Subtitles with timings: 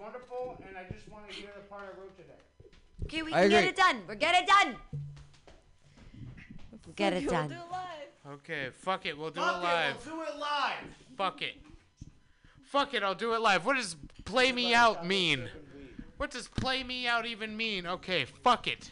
[0.00, 2.32] wonderful, and I just want to hear the part I wrote today.
[3.04, 4.02] Okay, we I can get it done.
[4.08, 4.76] We're get it done.
[6.86, 7.48] We'll get it We'll done.
[7.48, 8.34] do it live.
[8.34, 9.18] Okay, fuck it.
[9.18, 9.96] We'll do Fuck it live.
[9.96, 10.74] It, we'll do it live.
[11.16, 11.54] Fuck it.
[12.62, 13.02] Fuck it.
[13.02, 13.64] I'll do it live.
[13.66, 15.48] What does play me out mean?
[16.16, 17.86] What does play me out even mean?
[17.86, 18.90] Okay, fuck it.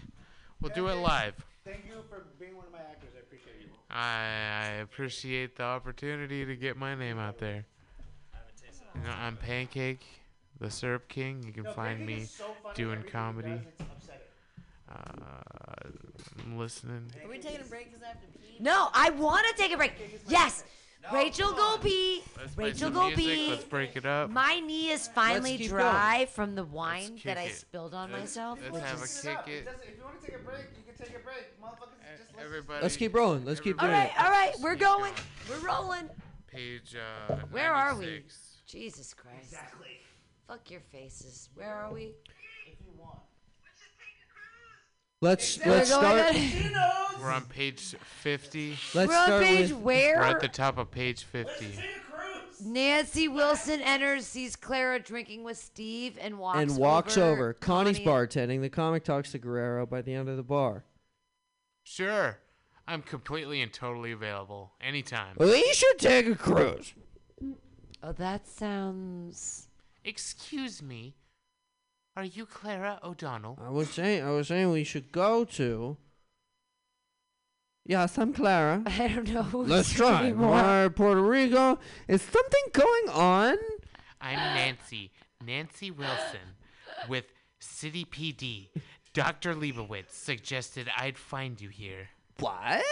[0.61, 1.34] We'll do it live.
[1.64, 3.11] Thank you for being one of my actors.
[3.14, 3.68] I appreciate you.
[3.90, 7.66] I, I appreciate the opportunity to get my name out there.
[8.95, 10.04] You know, I'm Pancake,
[10.61, 11.43] the Syrup King.
[11.45, 13.60] You can No, find me so doing comedy.
[13.78, 13.87] does.
[14.91, 15.88] Uh,
[16.45, 17.10] I'm listening.
[17.23, 18.56] Are we taking a break because I have to pee?
[18.59, 19.92] No, I want to take a break.
[20.29, 20.65] Yes.
[21.12, 22.23] Rachel come go pee.
[22.56, 23.51] Rachel some go pee.
[23.51, 24.30] Let's break it up.
[24.30, 28.23] My knee is finally keep dry from the wine kick that I spilled on Let's-
[28.23, 28.59] myself.
[28.62, 29.48] let's which have a kick up.
[29.48, 29.68] it.
[29.88, 31.60] If you want to take a break, you can take a break.
[31.62, 32.38] Motherfuckers, just.
[32.45, 32.82] Everybody.
[32.82, 33.45] Let's keep rolling.
[33.45, 34.20] Let's keep all doing right, it.
[34.23, 35.12] all right, we're going.
[35.48, 35.62] going.
[35.62, 36.09] We're rolling.
[36.46, 36.96] Page.
[36.96, 38.23] Uh, Where are we?
[38.66, 39.38] Jesus Christ.
[39.45, 40.01] Exactly.
[40.48, 41.51] Fuck your faces.
[41.55, 42.15] Where are we?
[42.66, 43.19] If you want.
[45.21, 46.29] Let's We're let's start.
[46.29, 47.21] on- She knows.
[47.21, 48.71] We're on page 50.
[48.95, 49.80] Let's We're on start page with.
[49.80, 50.16] where?
[50.18, 51.66] We're at the top of page 50.
[51.66, 52.60] Take a cruise.
[52.65, 57.30] Nancy Wilson enters, sees Clara drinking with Steve, and walks and walks over.
[57.33, 57.52] over.
[57.55, 58.60] Connie's Connie- bartending.
[58.62, 60.85] The comic talks to Guerrero by the end of the bar.
[61.83, 62.38] Sure.
[62.87, 64.72] I'm completely and totally available.
[64.81, 65.37] Anytime.
[65.38, 66.94] We should take a cruise.
[68.03, 69.68] Oh, that sounds.
[70.04, 71.15] Excuse me.
[72.16, 73.59] Are you Clara O'Donnell?
[73.65, 75.97] I was saying, I was saying we should go to.
[77.87, 78.82] Yes, I'm Clara.
[78.87, 79.43] I don't know.
[79.44, 80.25] who's Let's try.
[80.27, 80.91] anymore.
[80.91, 81.78] Puerto Rico.
[82.06, 83.56] Is something going on?
[84.21, 85.12] I'm Nancy.
[85.44, 86.56] Nancy Wilson
[87.09, 87.25] with
[87.60, 88.69] City PD.
[89.15, 89.55] Dr.
[89.55, 92.09] Leibowitz suggested I'd find you here.
[92.41, 92.84] What?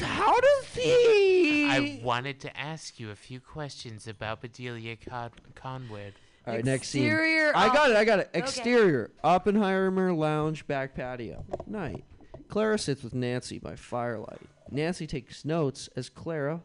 [0.00, 1.66] How does he?
[1.68, 6.12] I wanted to ask you a few questions about Bedelia Con- Conway.
[6.46, 7.04] All right, next scene.
[7.04, 7.96] Exterior I got it.
[7.96, 8.28] I got it.
[8.28, 8.38] Okay.
[8.38, 9.10] Exterior.
[9.22, 11.44] Oppenheimer Lounge back patio.
[11.66, 12.04] Night.
[12.48, 14.42] Clara sits with Nancy by firelight.
[14.70, 16.60] Nancy takes notes as Clara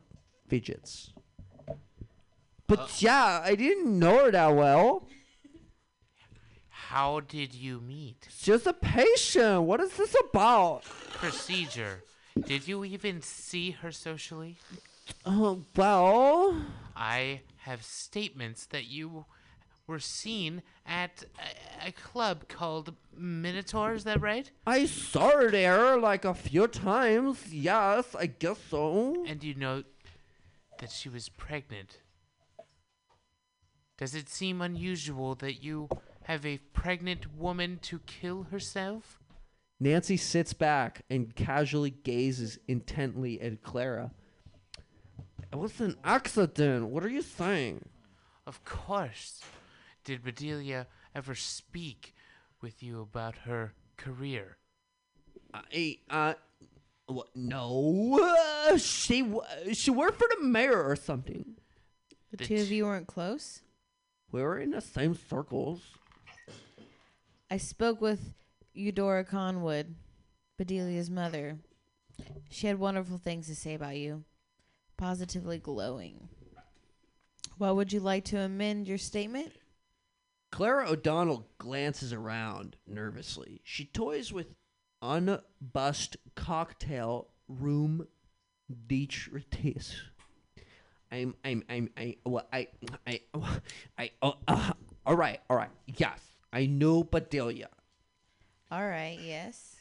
[0.48, 1.14] fidgets.
[2.68, 2.88] But uh.
[2.98, 5.08] yeah, I didn't know her that well.
[6.68, 8.24] How did you meet?
[8.26, 9.64] It's just a patient.
[9.64, 10.84] What is this about?
[10.84, 12.04] Procedure.
[12.46, 14.58] Did you even see her socially?
[15.26, 16.66] Oh, well.
[16.96, 19.26] I have statements that you
[19.90, 21.26] were seen at
[21.84, 24.50] a, a club called Minotaur, is that right?
[24.66, 27.52] I saw her there like a few times.
[27.52, 29.26] Yes, I guess so.
[29.28, 29.84] And you know
[30.78, 31.98] that she was pregnant.
[33.98, 35.90] Does it seem unusual that you
[36.24, 39.20] have a pregnant woman to kill herself?
[39.80, 44.12] Nancy sits back and casually gazes intently at Clara.
[45.52, 46.86] It was an accident.
[46.90, 47.86] What are you saying?
[48.46, 49.42] Of course.
[50.10, 52.16] Did Bedelia ever speak
[52.64, 54.58] with you about her career?
[55.54, 56.34] I, uh,
[57.06, 57.28] what?
[57.36, 58.20] No.
[58.20, 59.44] Uh, she, w-
[59.76, 61.58] she worked for the mayor or something.
[62.32, 63.62] The Did two of you weren't close?
[64.32, 65.82] We were in the same circles.
[67.52, 68.34] I spoke with
[68.74, 69.94] Eudora Conwood,
[70.58, 71.60] Bedelia's mother.
[72.50, 74.24] She had wonderful things to say about you,
[74.98, 76.30] positively glowing.
[77.60, 79.52] Well, would you like to amend your statement?
[80.52, 83.62] Clara O'Donnell glances around nervously.
[83.64, 84.56] She toys with
[85.02, 88.08] unbussed cocktail room
[88.88, 89.96] detritus.
[91.12, 92.68] I'm, I'm, I'm, I, well, I,
[93.08, 93.22] I,
[93.98, 94.74] I, oh, uh,
[95.06, 96.20] all right, all right, yes,
[96.54, 97.70] I know Bedelia.
[98.72, 99.76] All right, yes.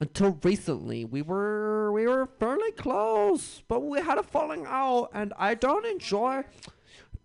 [0.00, 5.32] Until recently, we were, we were fairly close, but we had a falling out, and
[5.36, 6.44] I don't enjoy.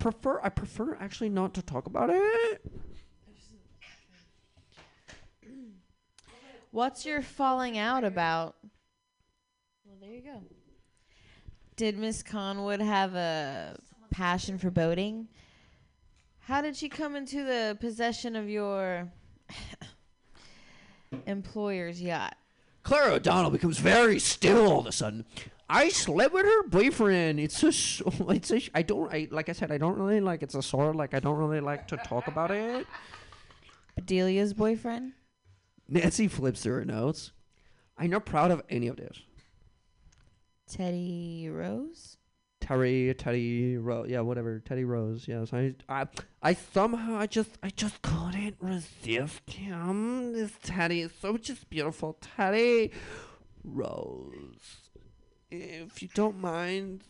[0.04, 2.62] Prefer, I prefer actually not to talk about it.
[6.72, 8.58] What's your falling out about?
[9.86, 10.44] Well, there you go.
[11.78, 13.78] Did Miss Conwood have a
[14.12, 15.30] passion for boating?
[16.40, 19.08] How did she come into the possession of your
[21.26, 22.36] employer's yacht?
[22.84, 25.24] Clara O'Donnell becomes very still all of a sudden.
[25.74, 27.40] I slept with her boyfriend.
[27.40, 27.68] It's a,
[28.30, 30.44] it's a, I don't, I like I said, I don't really like.
[30.44, 30.94] It's a sore.
[30.94, 32.86] Like I don't really like to talk about it.
[34.00, 35.14] Bedelia's boyfriend?
[35.90, 37.32] Nancy flips through her notes.
[37.98, 39.20] I'm not proud of any of this.
[40.70, 42.18] Teddy Rose?
[42.62, 45.28] Terry, Teddy Rose, yeah, whatever, Teddy Rose.
[45.28, 46.08] Yes, I, I,
[46.42, 50.34] I somehow, I just, I just couldn't resist him.
[50.34, 52.92] This Teddy is so just beautiful, Teddy
[53.64, 54.83] Rose.
[55.54, 57.04] If you don't mind,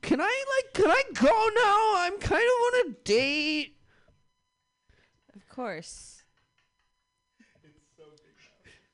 [0.00, 0.72] Can I like?
[0.74, 1.92] Can I go now?
[1.96, 3.76] I'm kind of on a date.
[5.36, 6.24] Of course.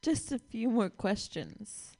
[0.03, 1.93] Just a few more questions.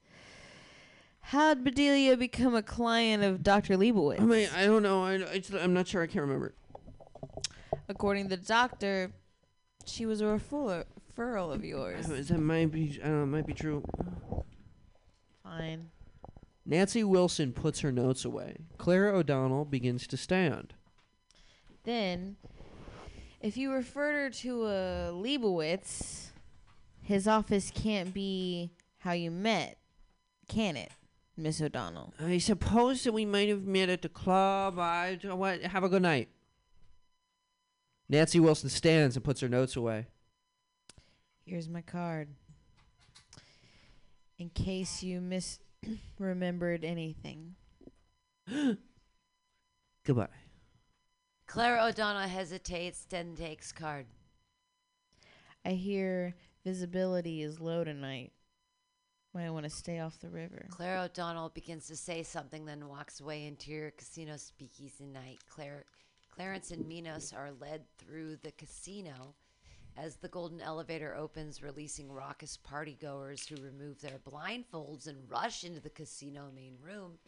[1.21, 3.77] How'd Bedelia become a client of Dr.
[3.77, 4.21] Leibowitz?
[4.21, 5.05] I mean, I don't know.
[5.05, 6.03] I, I, I'm not sure.
[6.03, 6.55] I can't remember.
[7.89, 9.13] According to the doctor,
[9.85, 10.85] she was a referral,
[11.17, 12.07] referral of yours.
[12.07, 12.99] That might be.
[13.03, 13.23] I don't know.
[13.23, 13.85] It might be true.
[15.43, 15.91] Fine.
[16.69, 18.59] Nancy Wilson puts her notes away.
[18.77, 20.75] Clara O'Donnell begins to stand.
[21.85, 22.37] Then,
[23.41, 26.27] if you refer her to a Leibowitz,
[27.01, 29.79] his office can't be how you met,
[30.47, 30.93] can it,
[31.39, 32.13] Miss O'Donnell?
[32.21, 34.79] I suppose that we might have met at the club.
[34.79, 35.63] I what?
[35.63, 36.29] Have a good night.
[38.11, 40.07] Nancy Wilson stands and puts her notes away.
[41.47, 42.29] Here's my card.
[44.39, 45.23] In case you
[45.87, 47.55] misremembered anything.
[50.05, 50.29] Goodbye.
[51.47, 54.07] Clara O'Donnell hesitates, then takes card.
[55.65, 56.35] I hear
[56.65, 58.33] visibility is low tonight.
[59.35, 60.67] Might want to stay off the river.
[60.71, 65.39] Clara O'Donnell begins to say something, then walks away into your casino speakeasy night.
[65.49, 65.85] Claire,
[66.35, 69.35] Clarence and Minos are led through the casino
[70.01, 75.81] as the golden elevator opens, releasing raucous partygoers who remove their blindfolds and rush into
[75.81, 77.19] the casino main room.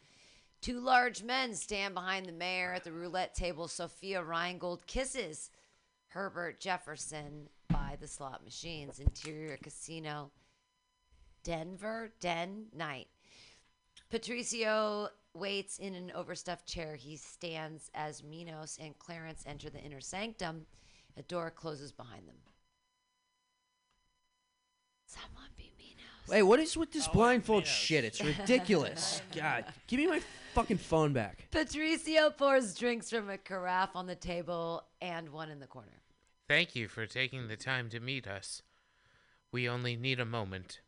[0.60, 3.66] Two large men stand behind the mayor at the roulette table.
[3.66, 5.50] Sophia Reingold kisses
[6.08, 9.00] Herbert Jefferson by the slot machines.
[9.00, 10.30] Interior casino.
[11.42, 13.08] Denver, Den, night.
[14.10, 16.96] Patricio waits in an overstuffed chair.
[16.96, 20.66] He stands as Minos and Clarence enter the inner sanctum.
[21.16, 22.36] A door closes behind them.
[25.10, 26.30] Someone be Minos.
[26.32, 28.04] Hey, what is with this blindfold shit?
[28.04, 29.22] It's ridiculous.
[29.34, 30.20] God, give me my
[30.54, 31.48] fucking phone back.
[31.50, 36.02] Patricio pours drinks from a carafe on the table and one in the corner.
[36.48, 38.62] Thank you for taking the time to meet us.
[39.50, 40.80] We only need a moment.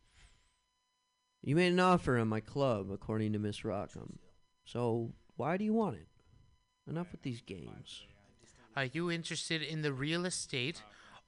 [1.43, 4.19] You made an offer on my club, according to Miss Rockham.
[4.65, 6.07] So why do you want it?
[6.89, 8.03] Enough with these games.
[8.77, 10.83] Are you interested in the real estate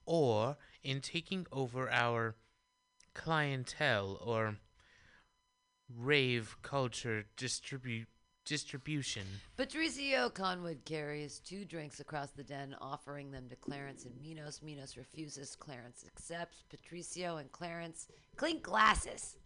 [0.05, 2.35] or in taking over our
[3.15, 4.57] clientele or
[5.89, 8.05] rave culture distribu-
[8.45, 9.23] distribution?
[9.57, 14.61] Patricio Conwood carries two drinks across the den, offering them to Clarence and Minos.
[14.61, 15.55] Minos refuses.
[15.55, 16.63] Clarence accepts.
[16.69, 19.37] Patricio and Clarence clink glasses.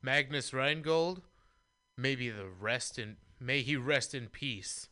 [0.00, 1.22] Magnus Rheingold,
[1.96, 4.88] maybe the rest in may he rest in peace,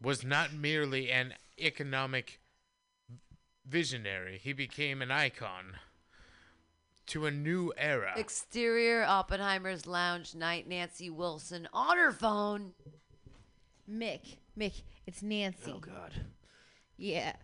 [0.00, 2.40] was not merely an economic
[3.66, 4.38] visionary.
[4.42, 5.76] He became an icon
[7.06, 8.12] to a new era.
[8.16, 10.68] Exterior Oppenheimer's lounge night.
[10.68, 12.72] Nancy Wilson on her phone.
[13.90, 15.72] Mick, Mick, it's Nancy.
[15.74, 16.12] Oh God.
[16.96, 17.34] Yeah.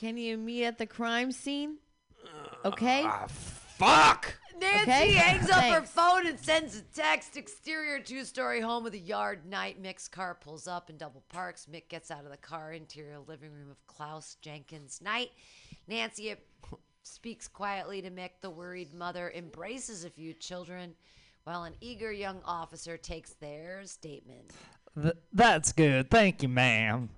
[0.00, 1.78] Can you meet at the crime scene?
[2.64, 3.02] Okay.
[3.04, 3.26] Ah,
[3.78, 4.34] fuck.
[4.58, 7.36] Nancy Okay, hangs up her phone and sends a text.
[7.36, 9.46] Exterior two-story home with a yard.
[9.46, 9.82] Night.
[9.82, 11.66] Mick's car pulls up and double parks.
[11.70, 12.72] Mick gets out of the car.
[12.72, 15.00] Interior living room of Klaus Jenkins.
[15.02, 15.30] Night.
[15.88, 16.34] Nancy
[17.02, 18.30] speaks quietly to Mick.
[18.40, 20.94] The worried mother embraces a few children,
[21.42, 24.52] while an eager young officer takes their statement.
[25.00, 26.10] Th- that's good.
[26.10, 27.08] Thank you, ma'am.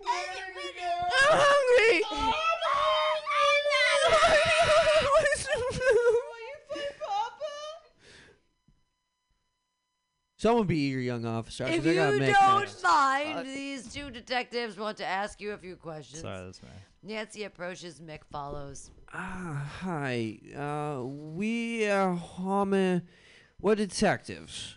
[0.00, 2.32] I'm hungry.
[10.42, 11.66] Someone be your young officer.
[11.68, 12.82] If you make don't that.
[12.82, 16.22] mind, these two detectives want to ask you a few questions.
[16.22, 16.68] Sorry, that's me.
[17.04, 18.00] Nancy approaches.
[18.00, 18.90] Mick follows.
[19.14, 20.40] Ah, hi.
[20.56, 23.02] Uh, we are home.
[23.60, 24.76] What detectives?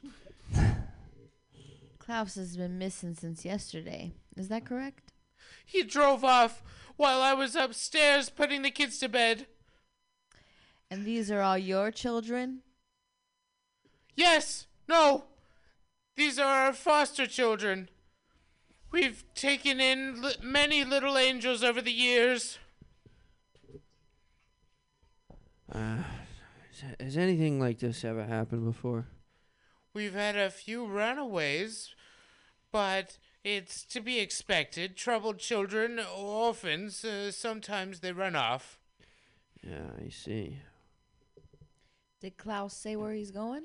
[1.98, 4.12] Klaus has been missing since yesterday.
[4.38, 5.14] Is that correct?
[5.66, 6.62] He drove off
[6.98, 9.48] while I was upstairs putting the kids to bed.
[10.90, 12.62] And these are all your children?
[14.16, 15.26] Yes, no.
[16.16, 17.90] These are our foster children.
[18.92, 22.58] We've taken in li- many little angels over the years.
[25.70, 26.04] Uh,
[26.72, 29.08] has- has anything like this ever happened before?
[29.94, 31.94] We've had a few runaways,
[32.72, 34.98] but it's to be expected.
[34.98, 38.80] Troubled children, orphans, uh, sometimes they run off.
[39.64, 40.58] Yeah, I see.
[42.22, 43.64] Did Klaus say where he's going?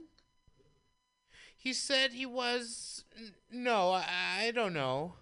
[1.57, 3.05] He said he was.
[3.19, 4.05] n- No, I,
[4.43, 5.15] I don't know.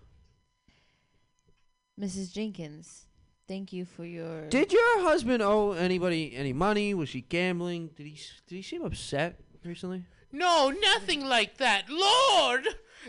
[2.01, 2.33] Mrs.
[2.33, 3.07] Jenkins,
[3.49, 4.49] thank you for your.
[4.49, 6.95] Did your husband owe anybody any money?
[6.95, 7.91] Was he gambling?
[7.97, 9.41] Did he s- did he seem upset?
[9.65, 10.05] recently?
[10.33, 11.87] No, nothing like that.
[11.91, 12.69] Lord,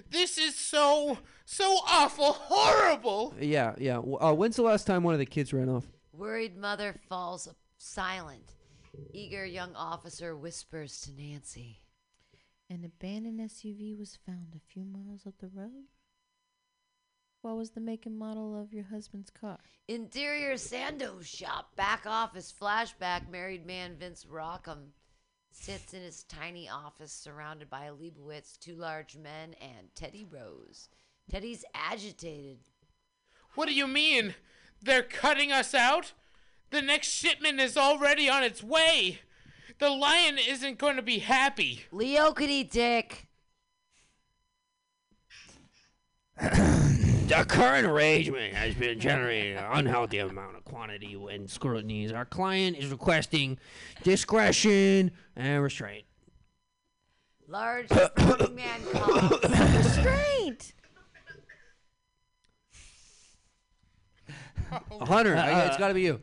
[0.09, 3.33] this is so, so awful, horrible.
[3.39, 3.97] Yeah, yeah.
[3.97, 5.85] Uh, when's the last time one of the kids ran off?
[6.13, 7.47] Worried mother falls
[7.79, 8.53] silent.
[9.13, 11.79] Eager young officer whispers to Nancy.
[12.69, 15.87] An abandoned SUV was found a few miles up the road.
[17.41, 19.57] What was the make and model of your husband's car?
[19.87, 23.27] Interior Sando shop, back office, flashback.
[23.27, 24.89] Married man Vince Rockham
[25.51, 30.89] sits in his tiny office surrounded by Leibowitz, two large men, and Teddy Rose.
[31.29, 32.57] Teddy's agitated.
[33.53, 34.33] What do you mean?
[34.81, 36.13] They're cutting us out?
[36.71, 39.19] The next shipment is already on its way.
[39.79, 41.85] The lion isn't going to be happy.
[41.91, 43.27] Leo could eat dick.
[47.29, 52.11] The current arrangement has been generating an unhealthy amount of quantity and scrutinies.
[52.11, 53.59] Our client is requesting
[54.01, 56.05] discretion and restraint.
[57.47, 57.91] Large
[58.51, 59.43] man calls.
[59.75, 60.73] Restraint!
[65.01, 66.21] Hunter, I, it's got to be you.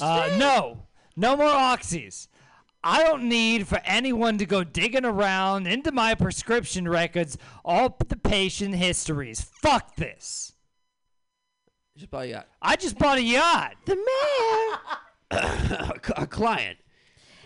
[0.00, 0.86] Uh, no,
[1.16, 2.28] no more oxys.
[2.82, 8.16] I don't need for anyone to go digging around into my prescription records, all the
[8.16, 9.40] patient histories.
[9.42, 10.52] Fuck this.
[11.96, 12.44] Just about yeah.
[12.62, 13.74] I just bought a yacht.
[13.84, 14.78] The mayor
[15.32, 16.78] a, c- a client.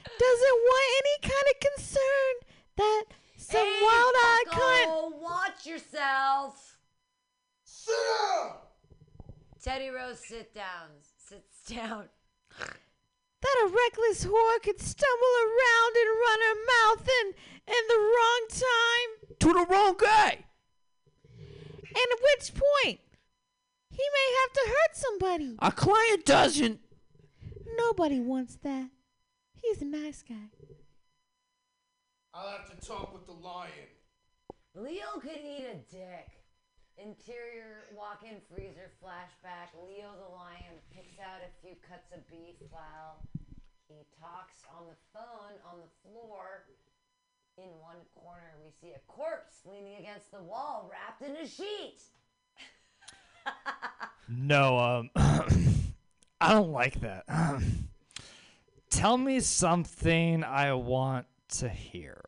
[0.05, 2.35] doesn't want any kind of concern
[2.77, 3.05] that
[3.37, 4.87] some Hey, wild-eyed cunt.
[4.87, 6.77] bucko, watch yourself.
[9.65, 10.91] Teddy Rose sit down.
[11.17, 12.11] Sits down.
[12.59, 17.29] that a reckless whore could stumble around and run her mouth in
[17.67, 19.37] in the wrong time.
[19.41, 20.45] To the wrong guy.
[21.39, 23.01] And at which point,
[23.91, 25.57] he may have to hurt somebody.
[25.61, 26.81] A client doesn't.
[27.79, 28.91] Nobody wants that.
[29.55, 30.51] He's a nice guy.
[32.35, 33.71] I'll have to talk with the lion.
[34.75, 36.44] Leo could eat a dick.
[36.97, 39.75] Interior walk-in freezer flashback.
[39.87, 43.19] Leo the lion picks out a few cuts of beef while
[43.89, 46.65] he talks on the phone on the floor.
[47.57, 52.01] In one corner, we see a corpse leaning against the wall, wrapped in a sheet.
[54.29, 55.11] No, um,
[56.41, 57.27] I don't like that.
[58.91, 61.27] Tell me something I want
[61.59, 62.21] to hear.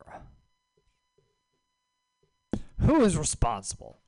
[2.80, 3.98] Who is responsible?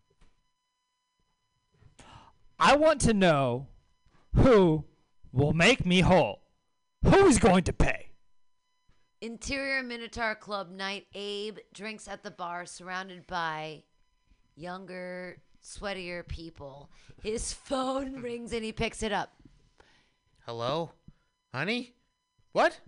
[2.58, 3.68] I want to know
[4.34, 4.84] who
[5.32, 6.42] will make me whole.
[7.04, 8.10] Who is going to pay?
[9.20, 11.06] Interior Minotaur Club night.
[11.14, 13.82] Abe drinks at the bar, surrounded by
[14.56, 16.90] younger, sweatier people.
[17.22, 19.32] His phone rings and he picks it up.
[20.46, 20.90] Hello?
[21.54, 21.94] Honey?
[22.52, 22.80] What?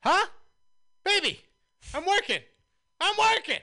[0.00, 0.26] Huh?
[1.04, 1.40] Baby!
[1.94, 2.40] I'm working!
[3.00, 3.60] I'm working!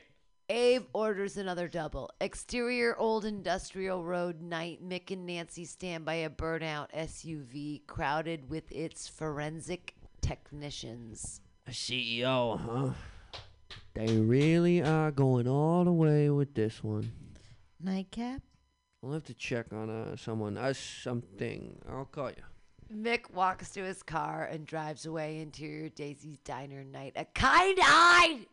[0.49, 2.09] Abe orders another double.
[2.21, 4.79] Exterior Old Industrial Road night.
[4.81, 11.41] Mick and Nancy stand by a burnout SUV crowded with its forensic technicians.
[11.67, 12.93] A CEO, huh?
[13.93, 17.11] They really are going all the way with this one.
[17.81, 18.41] Nightcap?
[19.03, 20.57] I'll have to check on uh, someone.
[20.57, 21.77] Uh, something.
[21.89, 22.43] I'll call you.
[22.95, 25.41] Mick walks to his car and drives away.
[25.41, 27.13] Interior Daisy's Diner night.
[27.17, 28.45] A kind eyed,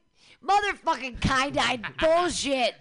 [0.44, 2.74] motherfucking kind eyed bullshit.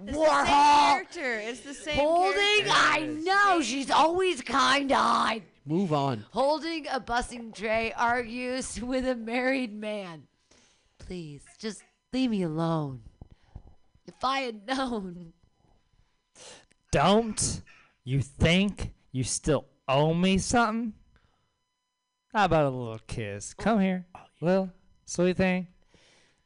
[0.00, 0.46] Warhol.
[0.46, 1.34] character.
[1.34, 5.42] It's the same Holding, I know, she's always kind eyed.
[5.66, 6.24] Move on.
[6.30, 10.24] Holding a busing tray, argues with a married man.
[10.98, 11.82] Please, just
[12.12, 13.02] leave me alone.
[14.06, 15.32] If I had known.
[16.90, 17.60] Don't
[18.04, 20.94] you think you still owe me something?
[22.32, 23.52] How about a little kiss?
[23.52, 23.80] Come oh.
[23.80, 24.06] here,
[24.40, 24.70] little
[25.04, 25.66] sweet thing.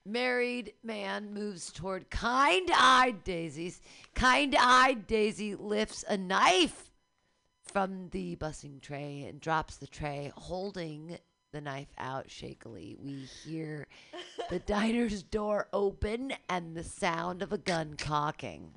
[0.04, 3.80] Married man moves toward kind eyed Daisy's.
[4.14, 6.90] Kind eyed Daisy lifts a knife
[7.64, 11.18] from the busing tray and drops the tray, holding
[11.52, 12.96] the knife out shakily.
[13.00, 13.86] We hear
[14.50, 18.72] the diner's door open and the sound of a gun cocking.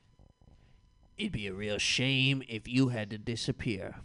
[1.17, 3.95] It'd be a real shame if you had to disappear.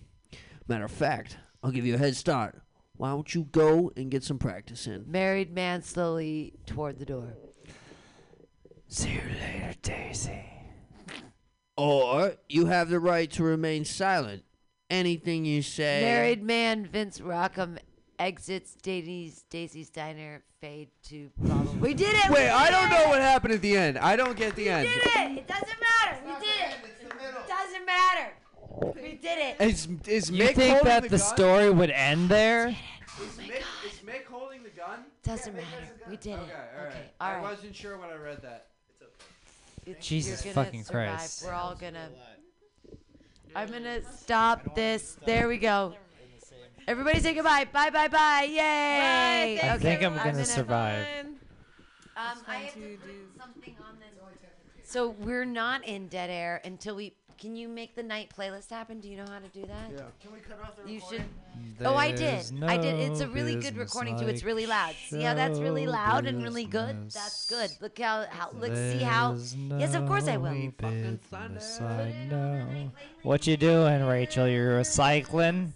[0.68, 2.62] Matter of fact, I'll give you a head start.
[3.00, 5.10] Why don't you go and get some practice in?
[5.10, 7.32] Married man slowly toward the door.
[8.88, 10.44] See you later, Daisy.
[11.78, 14.42] Or you have the right to remain silent.
[14.90, 16.02] Anything you say.
[16.02, 17.78] Married man Vince Rockham
[18.18, 20.42] exits Daisy's Daisy's diner.
[20.60, 21.72] Fade to bottle.
[21.80, 22.28] We did it.
[22.28, 22.90] we Wait, I did don't it!
[23.02, 23.96] know what happened at the end.
[23.96, 24.86] I don't get the end.
[24.88, 25.38] We did it.
[25.38, 26.18] It doesn't matter.
[26.26, 26.60] We did the it.
[26.64, 27.40] end, it's the middle.
[27.48, 28.32] Doesn't matter.
[28.80, 29.60] We did it.
[29.60, 31.26] Is is You Mick think holding that the, the gun?
[31.34, 32.68] story would end there?
[32.68, 32.76] Is
[33.36, 35.00] Mick, is Mick holding the gun?
[35.22, 35.66] doesn't matter.
[36.08, 36.38] We did it.
[36.38, 36.88] Okay, all right.
[36.92, 37.42] Okay, all I right.
[37.42, 38.66] wasn't sure when I read that.
[39.00, 40.00] It's- okay.
[40.00, 41.18] Jesus you're gonna fucking survive.
[41.18, 41.42] Christ.
[41.44, 42.08] We're all gonna.
[43.54, 45.16] I'm gonna stop this.
[45.26, 45.94] There we go.
[46.88, 47.66] Everybody say goodbye.
[47.72, 48.46] Bye, bye, bye.
[48.50, 49.60] Yay!
[49.62, 49.78] I okay.
[49.78, 51.06] think I'm gonna survive.
[52.16, 54.06] Um, I have to put something on this.
[54.90, 57.14] So we're not in dead air until we.
[57.40, 59.00] Can you make the night playlist happen?
[59.00, 59.90] Do you know how to do that?
[59.96, 60.02] Yeah.
[60.22, 61.24] Can we cut off the You recording?
[61.78, 61.86] should.
[61.86, 62.18] Oh, I did.
[62.18, 62.94] There's I did.
[63.10, 64.26] It's a really good business recording too.
[64.28, 64.94] It's really loud.
[65.08, 67.10] See how that's really show loud and really good.
[67.10, 67.70] That's good.
[67.80, 68.50] Look how how.
[68.52, 68.76] Look.
[68.76, 69.32] See how.
[69.32, 70.52] There's Yes, of course I will.
[70.52, 72.14] no fucking business Sunday.
[72.22, 72.90] I know.
[73.22, 74.46] What you doing, Rachel?
[74.46, 75.70] You're recycling?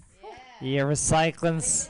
[0.61, 1.56] You're recycling.
[1.56, 1.88] s-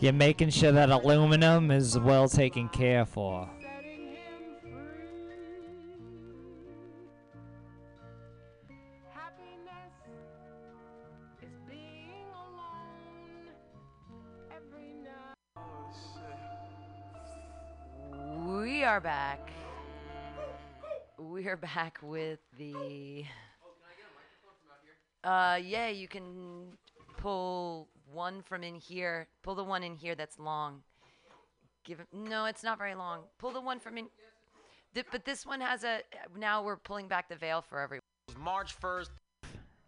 [0.00, 3.48] You're making sure that aluminum is well taken care for.
[18.68, 19.48] We are back.
[21.18, 23.24] We are back with the.
[25.24, 26.66] Uh, yeah, you can
[27.16, 29.26] pull one from in here.
[29.42, 30.82] Pull the one in here that's long.
[31.82, 32.08] Give it.
[32.12, 33.20] No, it's not very long.
[33.38, 34.08] Pull the one from in.
[34.92, 36.00] Th- but this one has a.
[36.36, 38.02] Now we're pulling back the veil for everyone.
[38.38, 39.08] March 1st.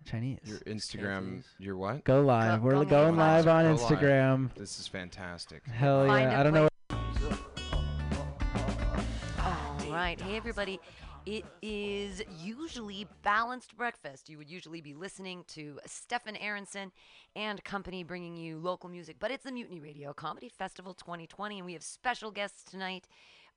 [0.07, 0.39] Chinese.
[0.45, 1.49] Your Instagram, Cantonese.
[1.59, 2.03] your what?
[2.05, 2.61] Go live.
[2.63, 3.45] Go- We're go going live.
[3.45, 3.99] live on Go live.
[3.99, 4.55] Instagram.
[4.55, 5.67] This is fantastic.
[5.67, 6.39] Hell Find yeah.
[6.39, 6.70] a I don't know.
[10.01, 10.19] Right.
[10.19, 10.81] Hey, everybody.
[11.27, 14.31] It is usually balanced breakfast.
[14.31, 16.91] You would usually be listening to Stefan Aronson
[17.37, 21.67] and company bringing you local music, but it's the Mutiny Radio Comedy Festival 2020, and
[21.67, 23.09] we have special guests tonight,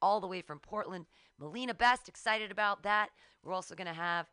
[0.02, 1.06] all the way from Portland.
[1.40, 3.12] Melina Best, excited about that.
[3.42, 4.28] We're also going to have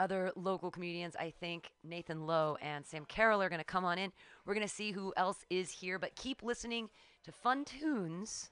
[0.00, 1.14] other local comedians.
[1.14, 4.10] I think Nathan Lowe and Sam Carroll are going to come on in.
[4.44, 6.90] We're going to see who else is here, but keep listening
[7.22, 8.50] to Fun Tunes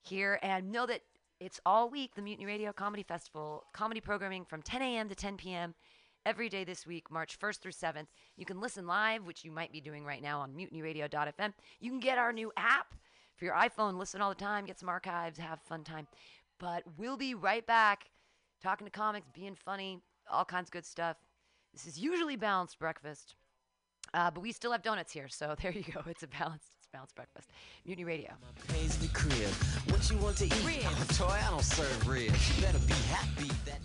[0.00, 1.02] here and know that
[1.44, 5.08] it's all week the Mutiny Radio Comedy Festival comedy programming from 10 a.m.
[5.08, 5.74] to 10 p.m.
[6.24, 8.06] every day this week, March 1st through 7th.
[8.36, 11.52] You can listen live, which you might be doing right now on mutinyradio.fm.
[11.80, 12.94] You can get our new app
[13.34, 16.06] for your iPhone, listen all the time, get some archives, have fun time.
[16.60, 18.10] But we'll be right back
[18.62, 19.98] talking to comics, being funny,
[20.30, 21.16] all kinds of good stuff.
[21.72, 23.34] This is usually balanced breakfast.
[24.14, 26.02] Uh, but we still have donuts here, so there you go.
[26.06, 27.48] It's a balanced, balanced breakfast.
[27.86, 28.30] Mutiny Radio.
[29.88, 30.64] What you want to eat?
[30.64, 31.18] Ribs.
[31.18, 32.56] Toy, I don't serve ribs.
[32.56, 33.80] You better be happy that.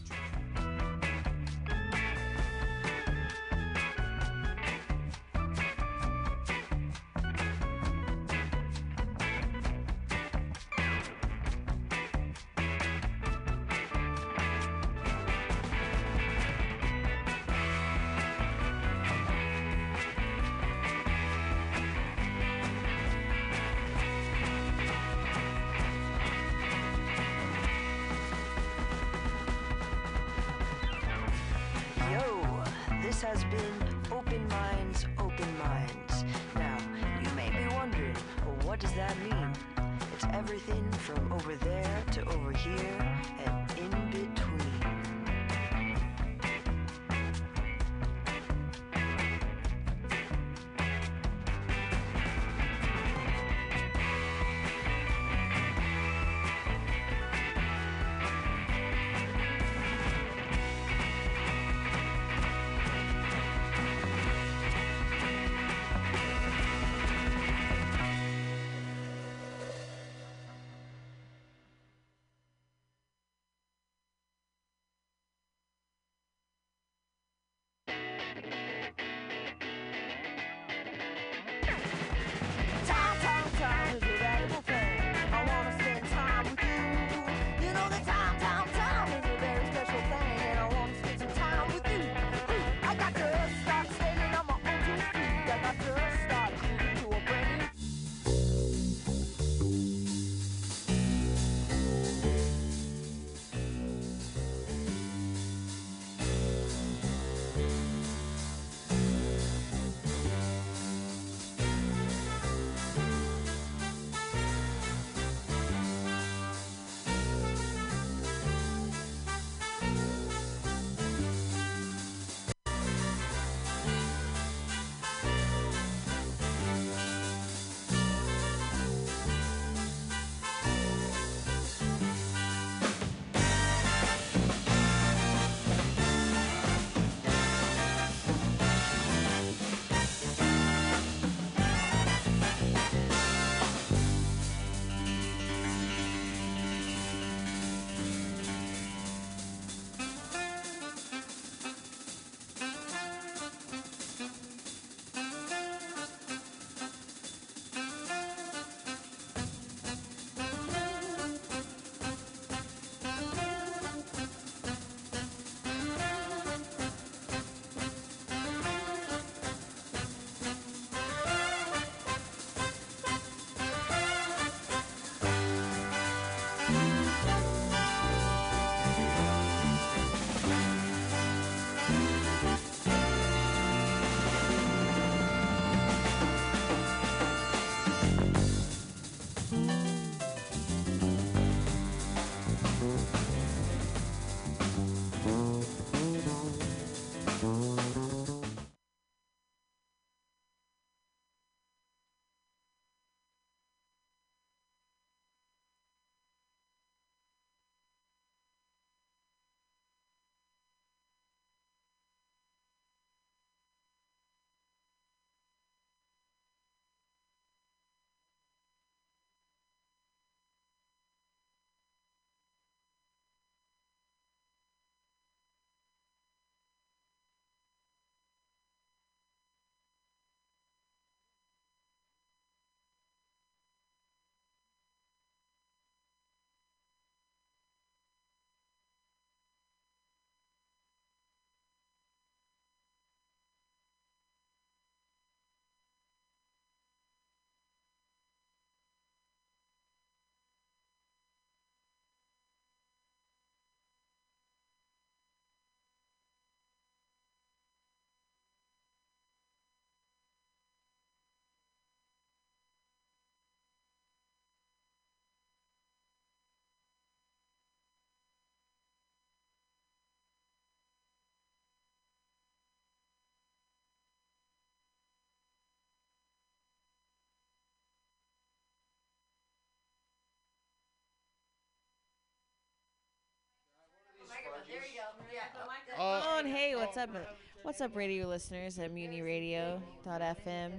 [286.47, 287.09] Hey, what's up?
[287.13, 287.19] Uh,
[287.63, 290.71] what's up, radio listeners at MutinyRadio.fm?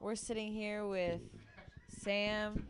[0.00, 1.20] We're sitting here with
[2.02, 2.66] Sam,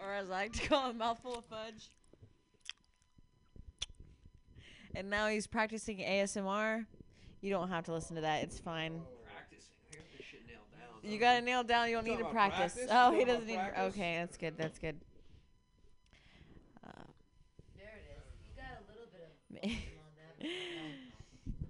[0.00, 1.90] or as I like to call him, mouthful of fudge.
[4.94, 6.86] And now he's practicing ASMR.
[7.42, 8.42] You don't have to listen to that.
[8.42, 9.02] It's fine.
[9.26, 9.74] Practicing.
[9.92, 11.12] I got this shit nailed down.
[11.12, 11.88] You got it nailed down.
[11.90, 12.78] You don't oh, need to practice.
[12.90, 13.60] Oh, he doesn't need.
[13.78, 14.56] Okay, that's good.
[14.56, 14.96] That's good.
[16.84, 16.90] Uh,
[17.76, 18.24] There it is.
[18.48, 19.45] You got a little bit of Me-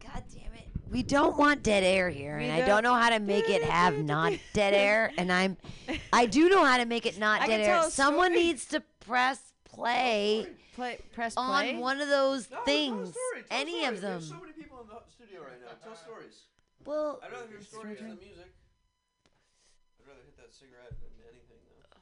[0.01, 0.68] God damn it.
[0.90, 3.49] We don't want dead air here, We and I don't- don't know how to make
[3.49, 5.12] it have not dead air.
[5.18, 5.57] And I'm,
[6.12, 7.79] I do know how to make it not I dead can air.
[7.87, 8.44] a Someone story.
[8.44, 13.11] needs to press play play, press on one of those No, tell a things.
[13.11, 13.94] story, tell a Any story.
[13.94, 14.11] of them.
[14.12, 15.72] There's so many people in the studio right now.
[15.83, 16.42] Tell stories.
[16.85, 18.53] Well, I'd rather hear It's stories than music.
[20.01, 21.99] I'd rather hit that cigarette than anything though.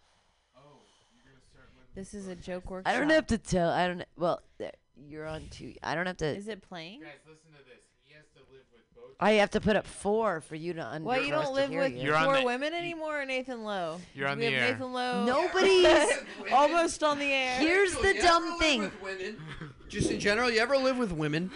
[1.95, 2.93] This is a joke workshop.
[2.93, 3.71] I don't have to tell.
[3.71, 4.05] I don't.
[4.17, 5.75] Well, there, you're on two.
[5.83, 6.27] I don't have to.
[6.27, 7.01] Is it playing?
[7.01, 7.81] Guys, listen to this.
[8.05, 9.17] He has to live with both.
[9.21, 11.07] I have to put up four for you to under.
[11.09, 12.03] Well, you for us don't to live hear with you.
[12.03, 14.01] You're on four the- women anymore, or Nathan Lowe.
[14.15, 14.73] You're on we the have air.
[14.73, 15.25] Nathan Lowe.
[15.27, 16.19] Nobody's.
[16.53, 17.59] almost on the air.
[17.59, 18.81] Here's So the you dumb ever live thing.
[18.83, 19.37] With women?
[19.89, 21.51] Just in general, you ever live with women?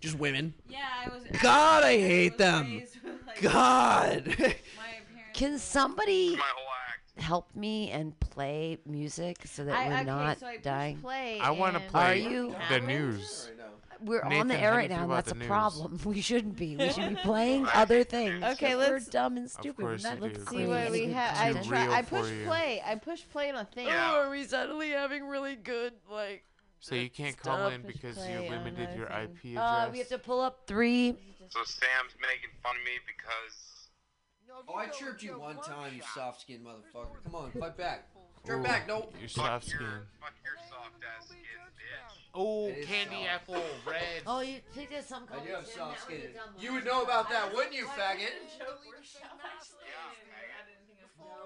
[0.00, 0.52] Just women.
[0.68, 1.22] Yeah, I was.
[1.40, 2.74] God, I was hate them.
[2.74, 4.26] with, like, God.
[4.26, 4.58] My parents
[5.32, 6.71] Can somebody My whole act.
[7.18, 10.98] Help me and play music so that I, we're okay, not so I Dying?
[10.98, 13.50] Play I want to play Are you- the news.
[14.04, 15.46] We're on the air right now, and that's a news?
[15.46, 16.00] problem.
[16.04, 16.76] We shouldn't be.
[16.76, 18.42] We should be playing other things.
[18.42, 19.84] Okay, let's- we're dumb and stupid.
[19.84, 20.50] We're course let's.
[20.50, 21.36] See what we have.
[21.38, 21.66] I content.
[21.66, 21.98] try.
[21.98, 22.44] I for pushed you.
[22.46, 22.82] play.
[22.84, 23.86] I push play on a thing.
[23.86, 24.14] Yeah.
[24.16, 26.42] are we suddenly having really good like?
[26.80, 29.52] So you can't call in because you limited your IP thing.
[29.56, 29.88] address.
[29.88, 31.14] Uh, we have to pull up three.
[31.50, 33.54] So Sam's making fun of me because
[34.68, 37.22] Oh, I chirped you one time, you soft skinned motherfucker.
[37.24, 38.08] Come on, fight back.
[38.46, 39.08] Chirp back, no.
[39.20, 39.88] You're fuck soft your, skin.
[40.20, 42.18] fuck your soft ass skin, bitch.
[42.34, 43.28] Oh, It is candy soft.
[43.34, 44.22] apple, red.
[44.26, 45.24] Oh, you think there's some.
[45.30, 46.40] I do have Sam, soft that was a skin.
[46.58, 48.32] You would know about that, wouldn't you, faggot?
[48.58, 48.66] No,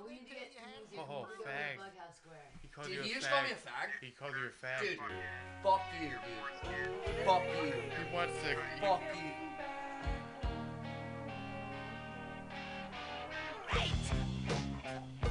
[0.07, 0.53] we need to get.
[0.57, 1.77] Oh, We need to go to fag.
[1.77, 2.49] Bughouse Square.
[2.63, 3.33] He called Did you a he just fag.
[3.33, 3.89] call me a fag?
[4.01, 4.97] He called you a fag, Dude.
[4.97, 5.01] dude.
[5.63, 6.17] Fuck you, dude.
[7.27, 7.73] Fuck you.
[7.77, 8.57] He wants to.
[8.81, 9.29] Fuck you.
[13.77, 15.26] Can't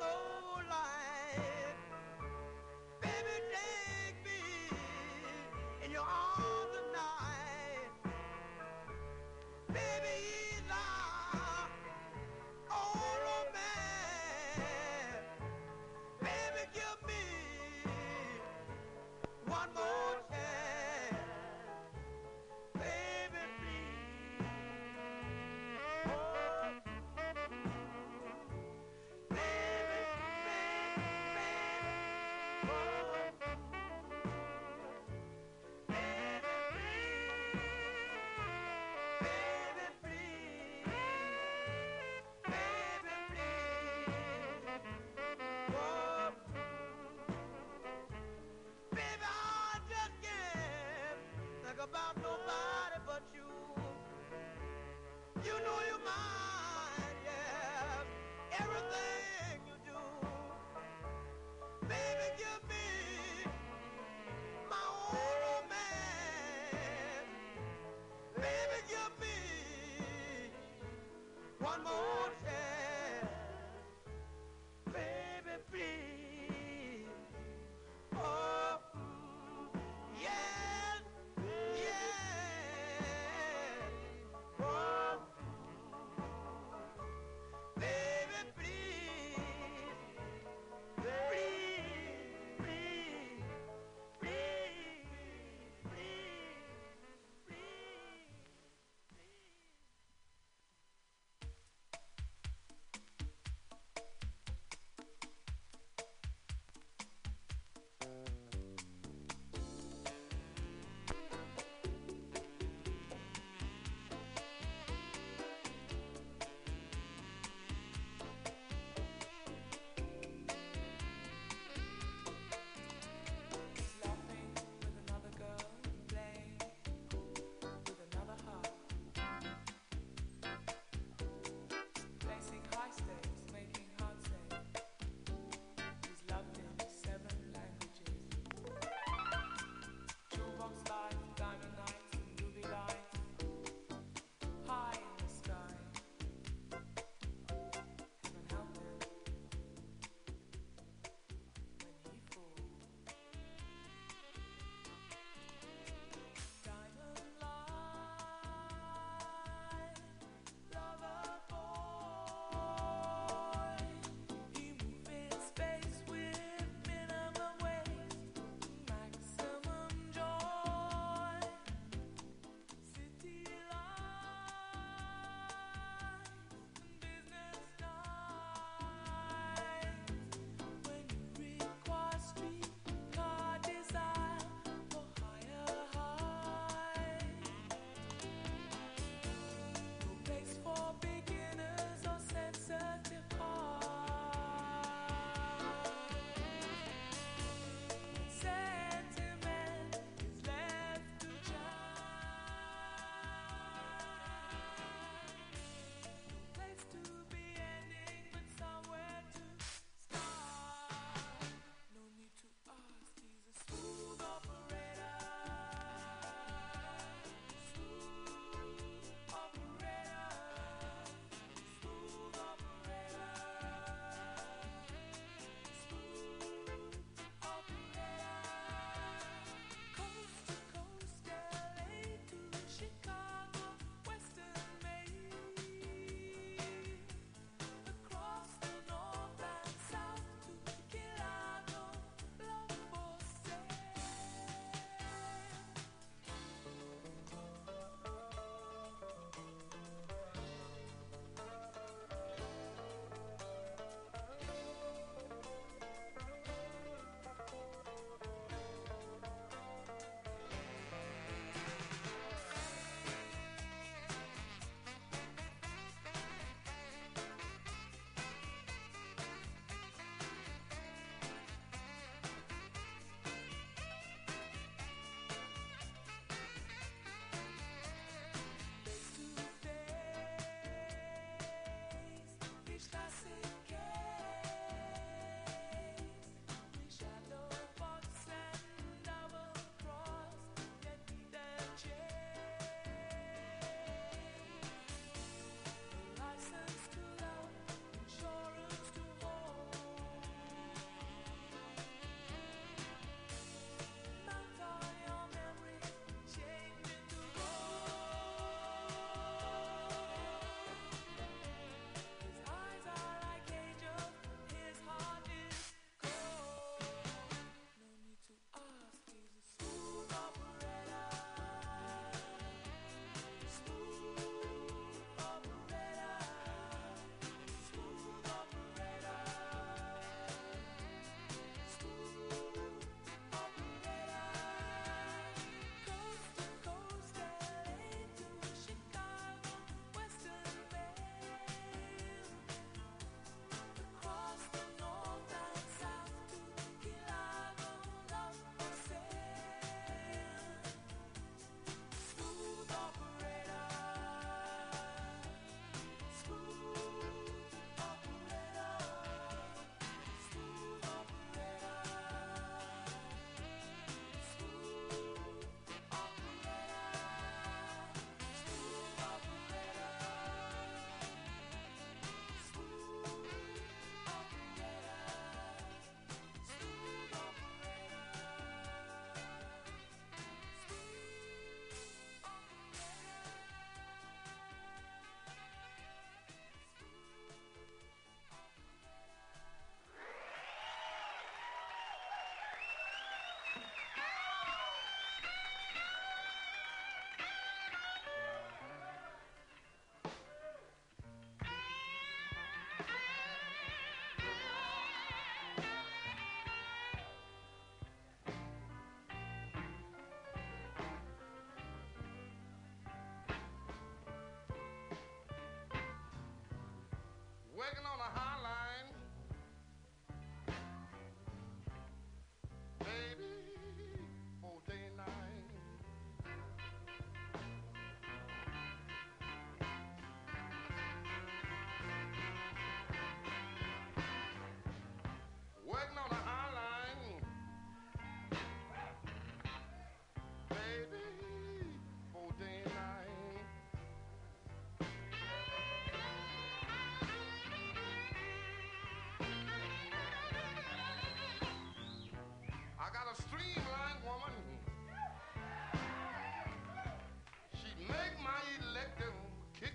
[0.00, 0.31] Oh.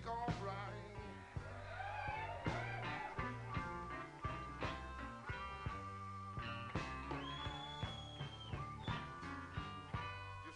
[0.07, 0.13] You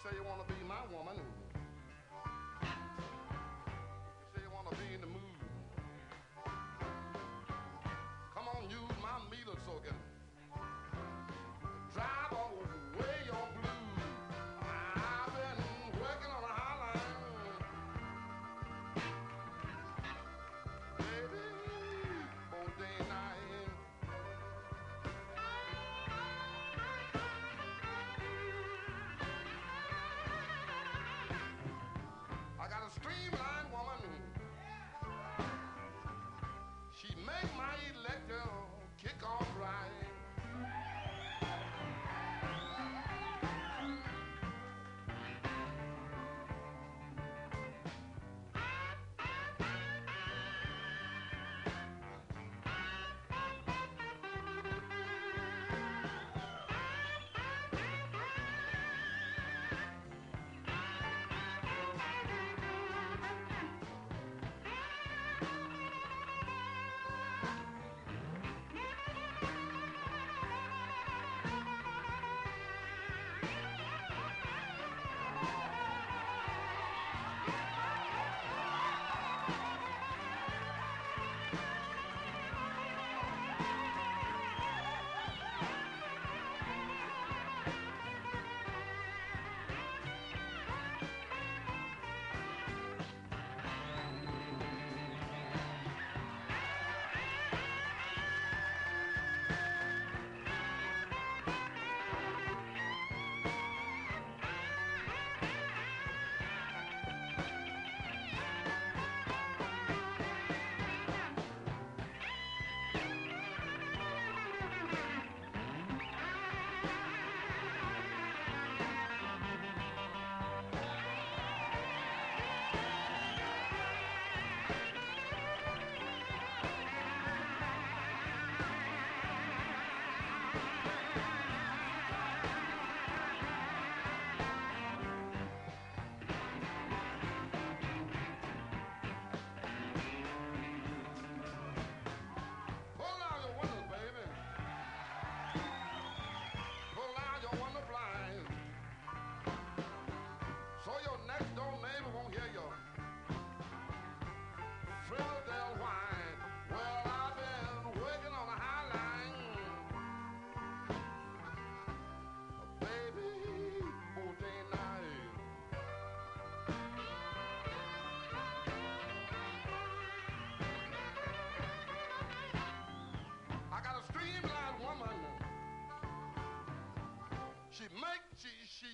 [0.03, 1.20] say you wanna be my woman,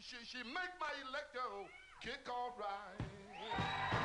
[0.09, 1.67] she she make my electro
[2.01, 3.96] kick off right.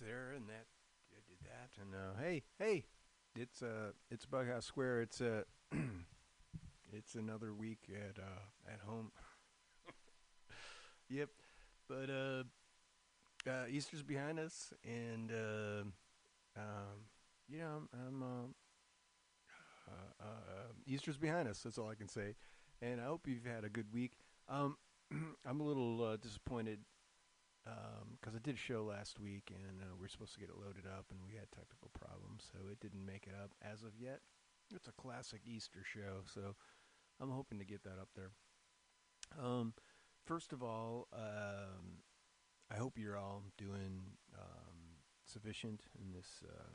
[0.00, 0.66] There, and that
[1.12, 2.84] I did that, and uh, hey, hey,
[3.36, 5.02] it's uh, it's Bughouse Square.
[5.02, 5.42] It's uh,
[6.92, 9.12] it's another week at uh, at home.
[11.08, 11.28] yep,
[11.88, 12.42] but uh,
[13.48, 15.82] uh, Easter's behind us, and uh,
[16.56, 17.06] um,
[17.48, 18.22] you know, I'm.
[18.22, 18.54] Um,
[19.88, 21.60] uh, uh, Easter's behind us.
[21.64, 22.34] That's all I can say.
[22.82, 24.12] And I hope you've had a good week.
[24.48, 24.76] Um,
[25.46, 26.78] I'm a little uh, disappointed
[27.64, 30.86] because it did show last week and uh, we are supposed to get it loaded
[30.86, 34.20] up and we had technical problems, so it didn't make it up as of yet.
[34.74, 36.54] It's a classic Easter show, so
[37.20, 38.30] I'm hoping to get that up there.
[39.38, 39.74] Um,
[40.24, 42.02] first of all, um,
[42.70, 46.70] I hope you're all doing um, sufficient in this uh,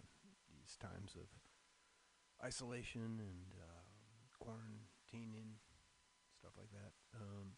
[0.50, 1.28] these times of
[2.46, 5.58] isolation and uh, quarantining,
[6.38, 6.92] stuff like that.
[7.16, 7.54] Um,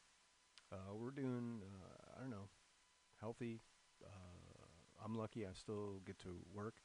[0.71, 2.49] uh, we're doing, uh, I don't know,
[3.19, 3.61] healthy.
[4.03, 6.75] Uh, I'm lucky I still get to work,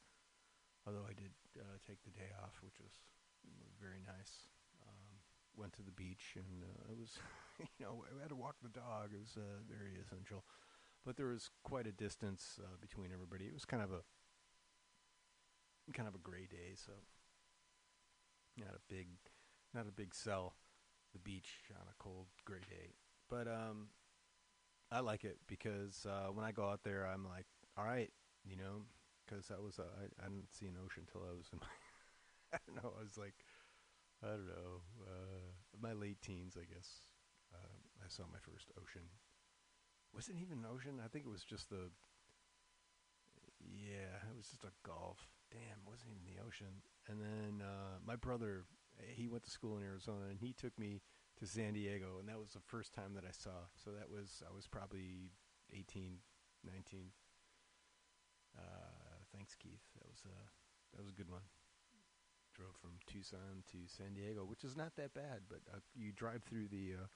[0.85, 2.93] although I did uh, take the day off, which was
[3.81, 4.47] very nice.
[4.87, 5.19] Um,
[5.57, 7.19] went to the beach and uh, it was,
[7.79, 9.11] you know, I had to walk the dog.
[9.13, 10.43] It was uh, very essential.
[11.05, 13.45] But there was quite a distance uh, between everybody.
[13.45, 14.01] It was kind of a
[15.91, 16.93] kind of a gray day, so
[18.57, 19.07] not a big,
[19.73, 20.53] not a big sell.
[21.11, 22.95] The beach on a cold gray day,
[23.29, 23.89] but um,
[24.93, 27.47] I like it because uh, when I go out there, I'm like,
[27.77, 28.11] all right,
[28.45, 28.85] you know,
[29.25, 31.73] because I was uh, I, I didn't see an ocean until I was in my,
[32.53, 33.35] I don't know, I was like,
[34.23, 35.49] I don't know, uh,
[35.81, 36.89] my late teens, I guess.
[37.53, 39.03] Uh, I saw my first ocean.
[40.13, 41.01] Wasn't even an ocean.
[41.03, 41.91] I think it was just the.
[43.59, 45.17] Yeah, it was just a gulf.
[45.51, 46.81] Damn, it wasn't even the ocean.
[47.07, 48.65] And then uh, my brother,
[49.15, 51.01] he went to school in Arizona, and he took me
[51.43, 53.67] to San Diego, and that was the first time that I saw.
[53.75, 55.35] So that was I was probably
[55.75, 56.15] 18,
[56.63, 57.11] 19.
[58.57, 58.61] Uh,
[59.35, 59.83] thanks, Keith.
[59.99, 60.37] That was a
[60.95, 61.43] that was a good one.
[62.55, 66.43] Drove from Tucson to San Diego, which is not that bad, but uh, you drive
[66.43, 67.07] through the uh,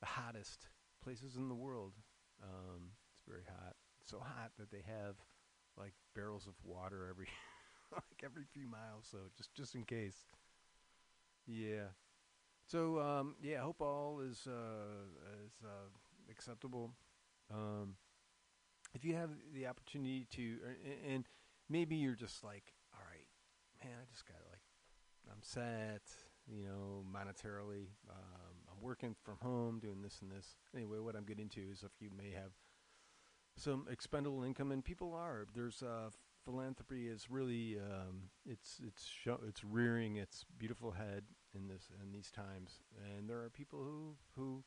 [0.00, 0.68] the hottest
[1.04, 1.92] places in the world.
[2.42, 3.76] Um, it's very hot.
[4.06, 5.16] so hot that they have
[5.76, 7.28] like barrels of water every
[7.92, 9.04] like every few miles.
[9.10, 10.24] So just just in case.
[11.46, 11.92] Yeah.
[12.68, 15.88] So um, yeah, I hope all is uh, is uh,
[16.30, 16.92] acceptable.
[17.52, 17.96] Um,
[18.94, 20.76] if you have the opportunity to, or,
[21.08, 21.24] and
[21.70, 23.26] maybe you're just like, all right,
[23.82, 24.60] man, I just got like,
[25.30, 26.02] I'm set,
[26.46, 27.88] you know, monetarily.
[28.10, 30.56] Um, I'm working from home, doing this and this.
[30.74, 32.52] Anyway, what I'm getting to is if you may have
[33.56, 35.46] some expendable income, and people are.
[35.54, 36.10] There's uh,
[36.44, 41.24] philanthropy is really um, it's it's show, it's rearing its beautiful head
[41.54, 42.80] in this in these times,
[43.16, 44.64] and there are people who who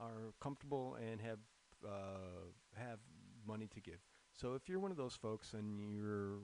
[0.00, 1.38] are comfortable and have
[1.86, 2.98] uh, have
[3.46, 4.00] money to give.
[4.32, 6.40] So if you're one of those folks and you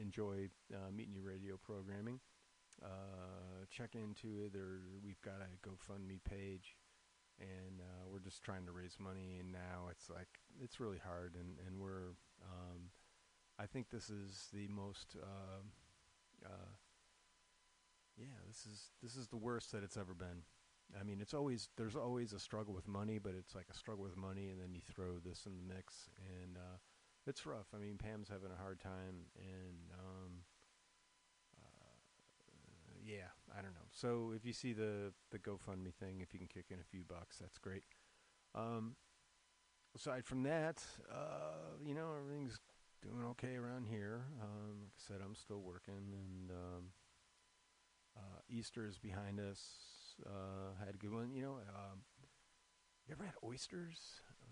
[0.00, 2.20] enjoy uh, Mutiny Radio programming,
[2.82, 4.52] uh, check into it.
[4.52, 6.76] There, we've got a GoFundMe page,
[7.38, 9.36] and uh, we're just trying to raise money.
[9.40, 12.14] And now it's like it's really hard, and and we're.
[12.42, 12.90] Um,
[13.58, 15.16] I think this is the most.
[15.22, 15.72] um
[16.44, 16.70] uh,
[18.18, 20.44] yeah, this is this is the worst that it's ever been.
[20.98, 24.04] I mean, it's always there's always a struggle with money, but it's like a struggle
[24.04, 26.10] with money, and then you throw this in the mix,
[26.42, 26.76] and uh,
[27.26, 27.68] it's rough.
[27.74, 30.32] I mean, Pam's having a hard time, and um,
[31.56, 31.94] uh,
[33.04, 33.88] yeah, I don't know.
[33.90, 37.04] So if you see the the GoFundMe thing, if you can kick in a few
[37.04, 37.84] bucks, that's great.
[38.54, 38.96] Um,
[39.96, 42.58] aside from that, uh, you know, everything's
[43.02, 44.24] doing okay around here.
[44.40, 46.84] Um, like I said, I'm still working, and um,
[48.16, 49.60] uh, Easter is behind us.
[50.24, 51.34] Uh, had a good one.
[51.34, 52.02] You know, um,
[53.06, 53.98] you ever had oysters?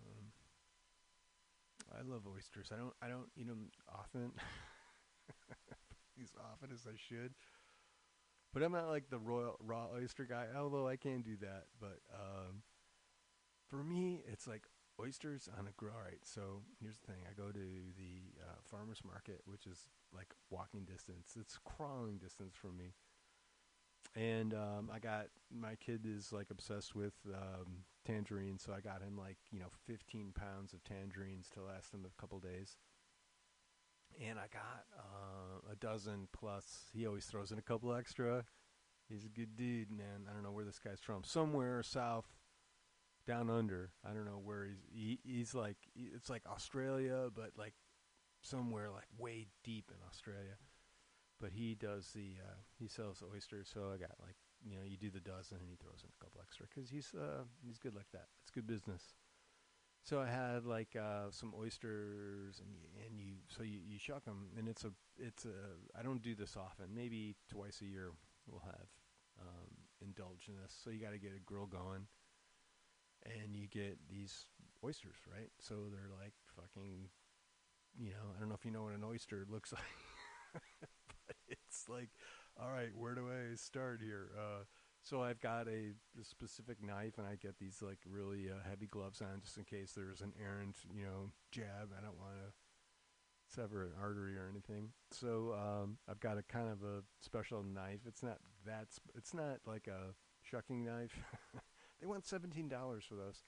[0.03, 0.33] Um,
[1.93, 2.71] I love oysters.
[2.73, 2.95] I don't.
[3.03, 4.33] I don't eat them often,
[6.23, 7.35] as often as I should.
[8.53, 10.47] But I'm not like the royal raw oyster guy.
[10.57, 12.63] Although I can do that, but um,
[13.69, 14.65] for me, it's like
[15.01, 15.95] oysters on a grill.
[15.95, 17.59] All right, so here's the thing: I go to
[17.97, 21.37] the uh, farmers market, which is like walking distance.
[21.39, 22.95] It's crawling distance from me,
[24.17, 29.03] and um, I got my kid is like obsessed with um, tangerines, so I got
[29.03, 32.77] him like you know 15 pounds of tangerines to last him a couple days.
[34.21, 36.91] And I got uh, a dozen plus.
[36.93, 38.45] He always throws in a couple extra.
[39.09, 40.27] He's a good dude, man.
[40.29, 41.23] I don't know where this guy's from.
[41.25, 42.27] Somewhere south
[43.27, 43.91] down under.
[44.05, 44.83] I don't know where he's.
[44.93, 47.75] He, he's like it's like Australia, but like
[48.43, 50.57] somewhere like way deep in Australia.
[51.41, 54.97] But he does the uh, he sells oysters, so I got like you know you
[54.97, 57.95] do the dozen and he throws in a couple extra because he's uh, he's good
[57.95, 58.27] like that.
[58.43, 59.15] It's good business.
[60.03, 64.25] So I had like uh, some oysters, and you, and you so you, you shuck
[64.25, 66.87] them, and it's a it's a I don't do this often.
[66.95, 68.13] Maybe twice a year
[68.47, 68.89] we'll have
[69.41, 70.75] um, indulge in this.
[70.83, 72.07] So you got to get a grill going,
[73.25, 74.47] and you get these
[74.85, 75.51] oysters, right?
[75.61, 77.09] So they're like fucking,
[77.99, 79.73] you know, I don't know if you know what an oyster looks
[80.55, 80.91] like,
[81.51, 82.11] it's like,
[82.61, 84.31] all right, where do I start here?
[84.37, 84.65] Uh,
[85.03, 88.87] so I've got a, a specific knife, and I get these like really uh, heavy
[88.87, 91.91] gloves on just in case there's an errant, you know, jab.
[91.97, 92.53] I don't want to
[93.49, 94.91] sever an artery or anything.
[95.11, 98.01] So um, I've got a kind of a special knife.
[98.07, 98.93] It's not that.
[98.95, 101.19] Sp- it's not like a shucking knife.
[102.01, 103.45] they want seventeen dollars for those.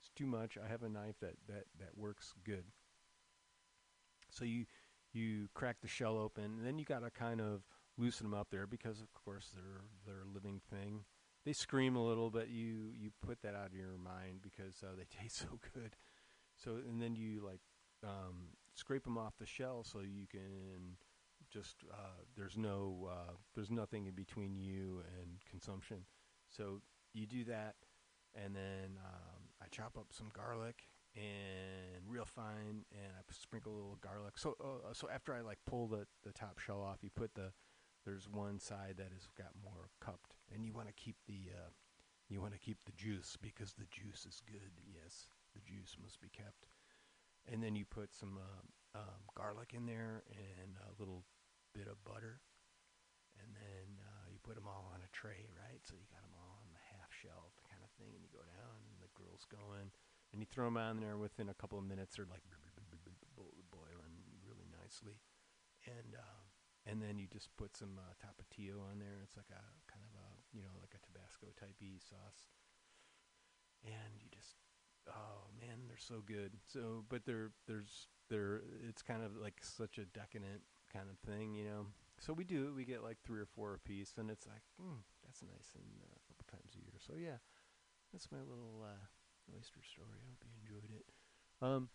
[0.00, 0.58] It's too much.
[0.62, 2.64] I have a knife that that that works good.
[4.30, 4.66] So you
[5.12, 7.62] you crack the shell open, and then you got to kind of
[7.96, 11.04] loosen them up there because, of course, they're they're a living thing.
[11.44, 14.94] They scream a little, but you you put that out of your mind because uh,
[14.96, 15.96] they taste so good.
[16.56, 17.60] So and then you like
[18.04, 20.96] um, scrape them off the shell so you can
[21.50, 26.04] just uh, there's no uh, there's nothing in between you and consumption.
[26.48, 26.80] So
[27.14, 27.74] you do that,
[28.34, 33.76] and then um, I chop up some garlic and real fine, and I sprinkle a
[33.76, 34.38] little garlic.
[34.38, 37.52] So uh, so after I like pull the the top shell off, you put the
[38.04, 41.70] there's one side that has got more cupped, and you want to keep the uh,
[42.28, 44.72] you want to keep the juice because the juice is good.
[44.84, 46.68] Yes, the juice must be kept.
[47.48, 51.24] And then you put some uh, um, garlic in there and a little
[51.72, 52.44] bit of butter,
[53.40, 55.80] and then uh, you put them all on a tray, right?
[55.88, 58.44] So you got them all on the half shelf kind of thing, and you go
[58.44, 59.88] down, and the grill's going,
[60.32, 61.16] and you throw them on there.
[61.16, 62.44] Within a couple of minutes, they're like
[63.70, 65.20] boiling really nicely,
[65.86, 66.44] and um,
[66.86, 69.20] and then you just put some uh, tapatio on there.
[69.22, 72.48] It's like a kind of a you know like a Tabasco type y sauce,
[73.84, 74.56] and you just
[75.08, 76.52] oh man, they're so good.
[76.66, 81.54] So, but they're there's they're it's kind of like such a decadent kind of thing,
[81.54, 81.86] you know.
[82.20, 85.00] So we do we get like three or four a piece, and it's like mm,
[85.24, 86.98] that's nice, and uh, a couple times a year.
[86.98, 87.38] So yeah,
[88.12, 89.06] that's my little uh,
[89.56, 90.18] oyster story.
[90.18, 91.06] I hope you enjoyed it.
[91.60, 91.88] Um,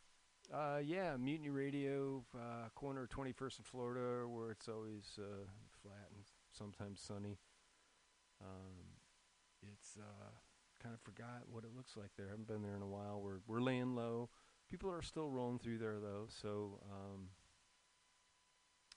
[0.53, 5.47] uh, yeah, Mutiny Radio, uh, corner 21st in Florida, where it's always uh,
[5.81, 7.37] flat and sometimes sunny.
[8.41, 8.99] Um,
[9.73, 10.31] it's uh,
[10.81, 12.27] kind of forgot what it looks like there.
[12.27, 13.21] I haven't been there in a while.
[13.21, 14.29] We're we're laying low.
[14.69, 17.29] People are still rolling through there though, so um,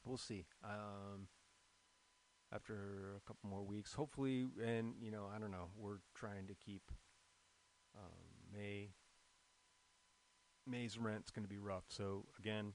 [0.05, 0.47] we'll see.
[0.65, 1.29] Um,
[2.53, 5.69] after a couple more weeks, hopefully, and you know, I don't know.
[5.77, 6.91] We're trying to keep
[8.57, 8.91] May.
[10.67, 11.85] May's rent's going to be rough.
[11.89, 12.73] So again,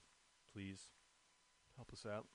[0.54, 0.80] please
[1.76, 2.28] help us out.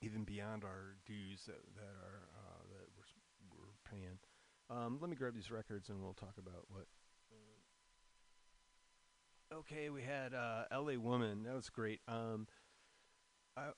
[0.00, 3.04] Even beyond our dues that that are uh, that we're
[3.50, 4.18] we're paying.
[4.70, 6.86] Um, let me grab these records and we'll talk about what.
[9.50, 10.98] Okay, we had uh, L.A.
[10.98, 11.42] Woman.
[11.44, 12.00] That was great.
[12.06, 12.46] Um,
[13.56, 13.70] I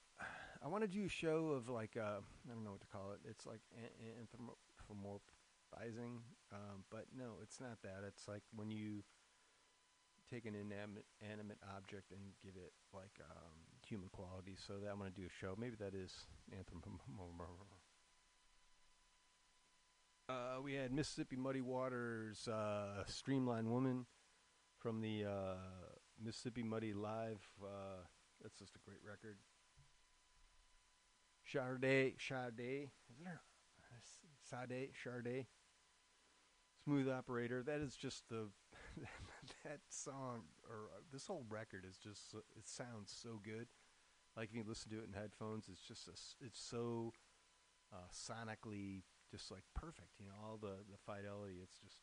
[0.62, 3.12] I want to do a show of like uh, I don't know what to call
[3.12, 3.20] it.
[3.28, 4.26] It's like an-
[5.70, 6.18] anthropomorphizing,
[6.52, 8.02] um, but no, it's not that.
[8.06, 9.02] It's like when you
[10.30, 13.52] take an inanimate animate object and give it like um,
[13.86, 14.56] human quality.
[14.56, 15.54] So that I'm gonna do a show.
[15.58, 16.12] Maybe that is
[16.52, 17.38] anthropomorph.
[20.28, 24.06] Uh, we had Mississippi Muddy Waters, uh, Streamline Woman
[24.78, 25.54] from the uh,
[26.24, 27.44] Mississippi Muddy Live.
[27.60, 28.04] Uh,
[28.40, 29.38] that's just a great record.
[31.44, 33.40] Sade, Sade, isn't there?
[34.48, 35.46] Sade, Sade.
[36.84, 37.62] Smooth Operator.
[37.62, 38.48] That is just the
[39.64, 43.68] that song or uh, this whole record is just it sounds so good.
[44.36, 47.12] Like if you listen to it in headphones, it's just a it's so
[47.92, 50.18] uh, sonically just like perfect.
[50.18, 51.56] You know, all the the fidelity.
[51.62, 51.96] It's just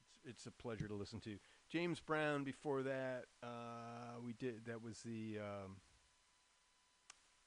[0.00, 1.36] it's, it's a pleasure to listen to.
[1.70, 2.44] James Brown.
[2.44, 5.76] Before that, uh, we did that was the um,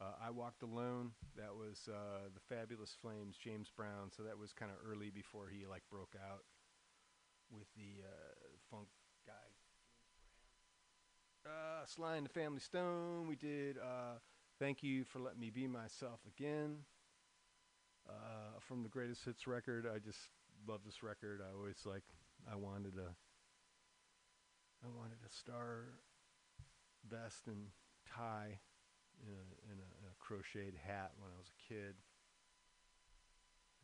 [0.03, 1.11] uh, I Walked Alone.
[1.37, 3.37] That was uh, the Fabulous Flames.
[3.41, 4.11] James Brown.
[4.15, 6.43] So that was kind of early before he like broke out
[7.49, 8.33] with the uh,
[8.69, 8.87] funk
[9.25, 9.47] guy.
[11.45, 13.27] Uh, Sly and the Family Stone.
[13.27, 14.19] We did uh,
[14.59, 16.77] Thank You for Letting Me Be Myself Again.
[18.07, 19.85] Uh, from the Greatest Hits record.
[19.87, 20.19] I just
[20.67, 21.39] love this record.
[21.39, 22.03] I always like,
[22.51, 23.15] I wanted a,
[24.83, 25.99] I wanted a star
[27.09, 27.67] vest and
[28.03, 28.59] tie
[29.23, 29.92] in a, in a, in a
[30.23, 31.95] crocheted hat when I was a kid.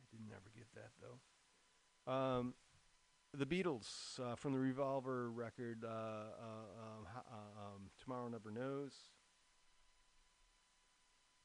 [0.00, 2.12] I didn't ever get that though.
[2.12, 2.54] Um,
[3.36, 8.92] the Beatles uh, from the Revolver record, uh, uh, um, uh, um, Tomorrow Never Knows.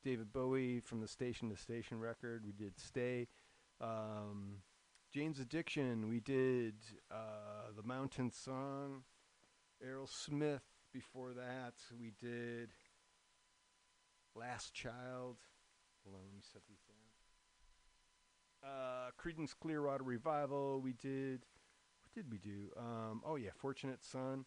[0.04, 2.44] David Bowie from the Station to Station record.
[2.46, 3.28] We did Stay.
[3.82, 4.58] Um,
[5.14, 6.08] Jane's Addiction.
[6.08, 6.76] We did
[7.12, 9.04] uh, The Mountain Song.
[9.86, 10.62] Aerosmith.
[10.94, 12.70] Before that, we did
[14.36, 15.38] Last Child.
[16.04, 16.96] Hold on, let me set these down.
[18.64, 20.82] Uh, Creedence Clearwater Revival.
[20.82, 21.46] We did.
[22.04, 22.72] What did we do?
[22.78, 24.46] Um, oh yeah, Fortunate Son.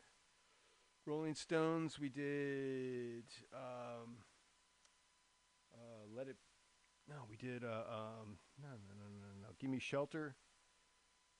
[1.06, 1.98] Rolling Stones.
[1.98, 3.24] We did.
[3.54, 4.18] Um,
[5.72, 6.36] uh, Let it.
[7.08, 7.64] No, we did.
[7.64, 9.48] Uh, um, no, no, no, no, no.
[9.58, 10.36] Give me shelter.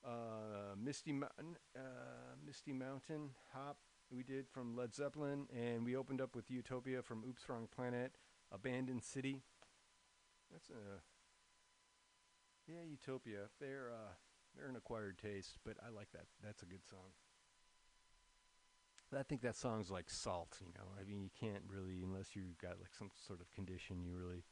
[0.03, 1.59] Uh, Misty Mountain.
[1.77, 3.31] Uh, Misty Mountain.
[3.53, 3.77] Hop.
[4.11, 8.13] We did from Led Zeppelin, and we opened up with Utopia from Oops Wrong Planet.
[8.53, 9.43] Abandoned City.
[10.53, 11.03] That's a.
[12.67, 13.49] Yeah, Utopia.
[13.61, 14.13] They're uh,
[14.57, 16.27] they're an acquired taste, but I like that.
[16.43, 17.13] That's a good song.
[19.17, 20.85] I think that song's like salt, you know.
[21.01, 24.45] I mean, you can't really, unless you've got like some sort of condition, you really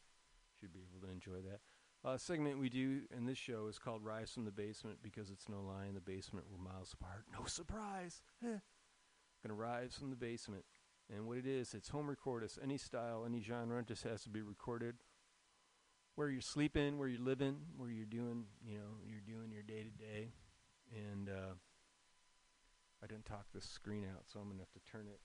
[0.58, 1.60] should be able to enjoy that.
[2.04, 5.48] Uh, segment we do in this show is called "Rise from the Basement" because it's
[5.48, 7.24] no lie in the basement we're miles apart.
[7.38, 8.22] No surprise.
[8.44, 8.58] Eh.
[9.42, 10.64] Gonna rise from the basement,
[11.14, 14.42] and what it is, it's home recordus, any style, any genre, just has to be
[14.42, 14.96] recorded.
[16.16, 19.82] Where you're sleeping, where you're living, where you're doing, you know, you're doing your day
[19.84, 20.32] to day,
[20.90, 21.54] and uh,
[23.02, 25.20] I didn't talk this screen out, so I'm gonna have to turn it,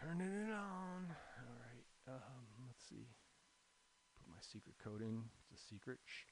[0.00, 1.14] turn it on.
[1.38, 3.08] All right, um, let's see.
[4.16, 5.24] Put my secret code in.
[5.52, 5.98] It's a secret.
[6.06, 6.24] Shh.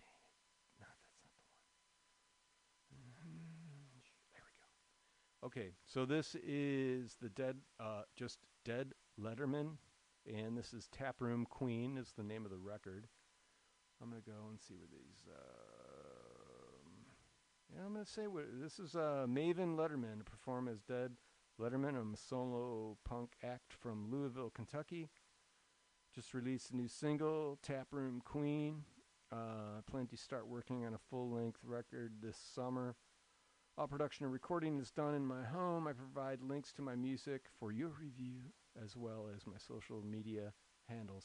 [0.00, 0.32] Dang it.
[0.80, 1.52] No, that's not the one.
[2.96, 4.00] Mhm.
[4.00, 4.16] Shh.
[4.32, 4.64] There we go.
[5.44, 9.76] Okay, so this is the dead, uh, just dead Letterman,
[10.26, 13.08] and this is Taproom Queen is the name of the record.
[14.00, 15.20] I'm gonna go and see where these.
[15.28, 17.04] Um,
[17.70, 18.96] yeah, I'm gonna say what this is.
[18.96, 21.12] Uh, Maven Letterman to perform as Dead
[21.60, 25.10] Letterman, a solo punk act from Louisville, Kentucky.
[26.14, 28.84] Just released a new single, Taproom Queen.
[29.30, 32.96] Uh, plan to start working on a full length record this summer.
[33.76, 35.88] All production and recording is done in my home.
[35.88, 38.52] I provide links to my music for your review
[38.82, 40.52] as well as my social media
[40.88, 41.24] handles.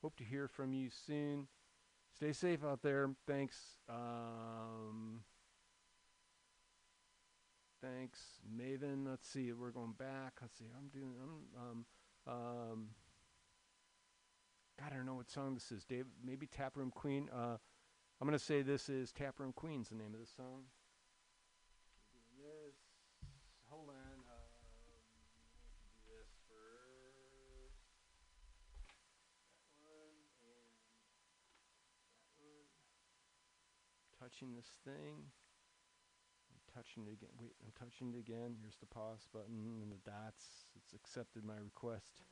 [0.00, 1.48] Hope to hear from you soon.
[2.14, 3.10] Stay safe out there.
[3.26, 3.76] Thanks.
[3.88, 5.22] Um,
[7.82, 8.20] thanks,
[8.56, 9.06] Maven.
[9.08, 9.52] Let's see.
[9.52, 10.34] We're going back.
[10.40, 10.66] Let's see.
[10.76, 11.14] I'm doing.
[11.20, 11.84] I'm, um,
[12.26, 12.88] um,
[14.78, 15.84] God, I don't know what song this is.
[15.84, 17.28] Dave, maybe Taproom Queen.
[17.34, 17.56] Uh,
[18.20, 20.64] I'm gonna say this is Taproom Queen's the name of the song.
[22.12, 22.76] We're doing this.
[23.68, 23.96] Hold on.
[23.96, 27.76] Um, I have to do this first.
[29.76, 30.72] That one and that
[32.40, 34.19] one.
[34.30, 35.26] Touching this thing.
[36.52, 37.30] I'm touching it again.
[37.40, 38.54] Wait, I'm touching it again.
[38.62, 40.66] Here's the pause button and the dots.
[40.76, 42.22] It's accepted my request.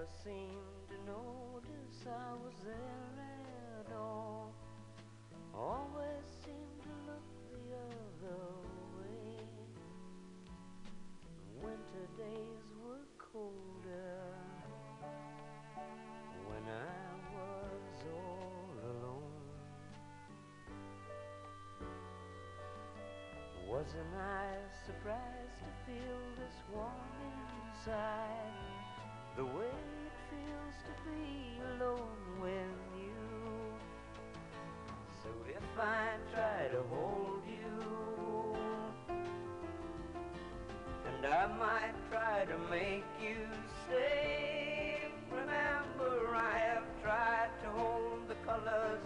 [0.00, 4.54] Never seemed to notice I was there at all.
[5.54, 8.40] Always seemed to look the other
[8.96, 9.44] way.
[11.62, 14.22] Winter days were colder
[16.46, 17.04] when I
[17.36, 19.48] was all alone.
[23.68, 24.46] Wasn't I
[24.86, 26.90] surprised to feel this warm
[27.66, 28.19] inside?
[41.22, 43.36] And I might try to make you
[43.88, 45.12] safe.
[45.30, 49.00] Remember, I have tried to hold the colors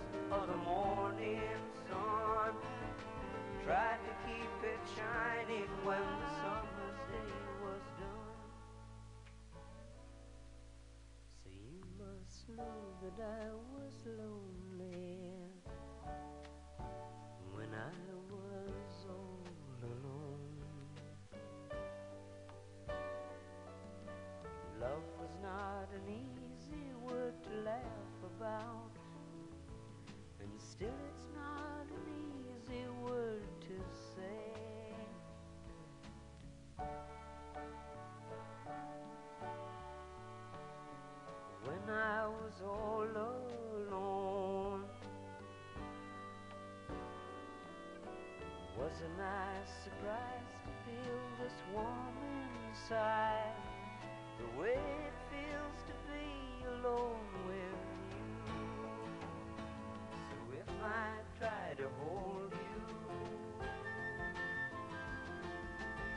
[61.84, 62.82] to hold you,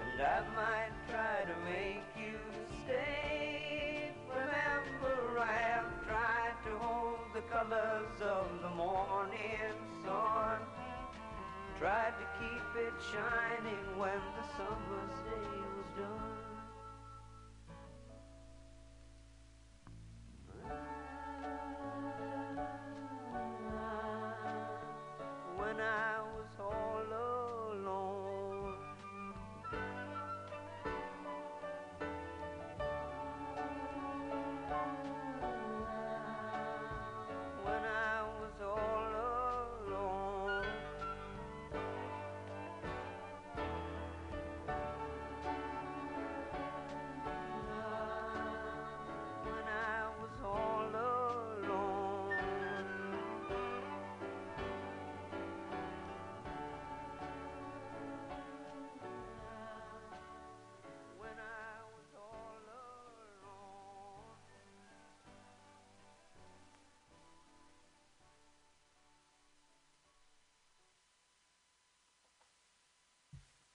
[0.02, 2.40] and I might try to make you
[2.86, 4.12] stay.
[4.30, 9.76] Remember, I have tried to hold the colors of the morning
[10.06, 10.60] sun.
[11.80, 16.37] Tried to keep it shining when the summer's day was done.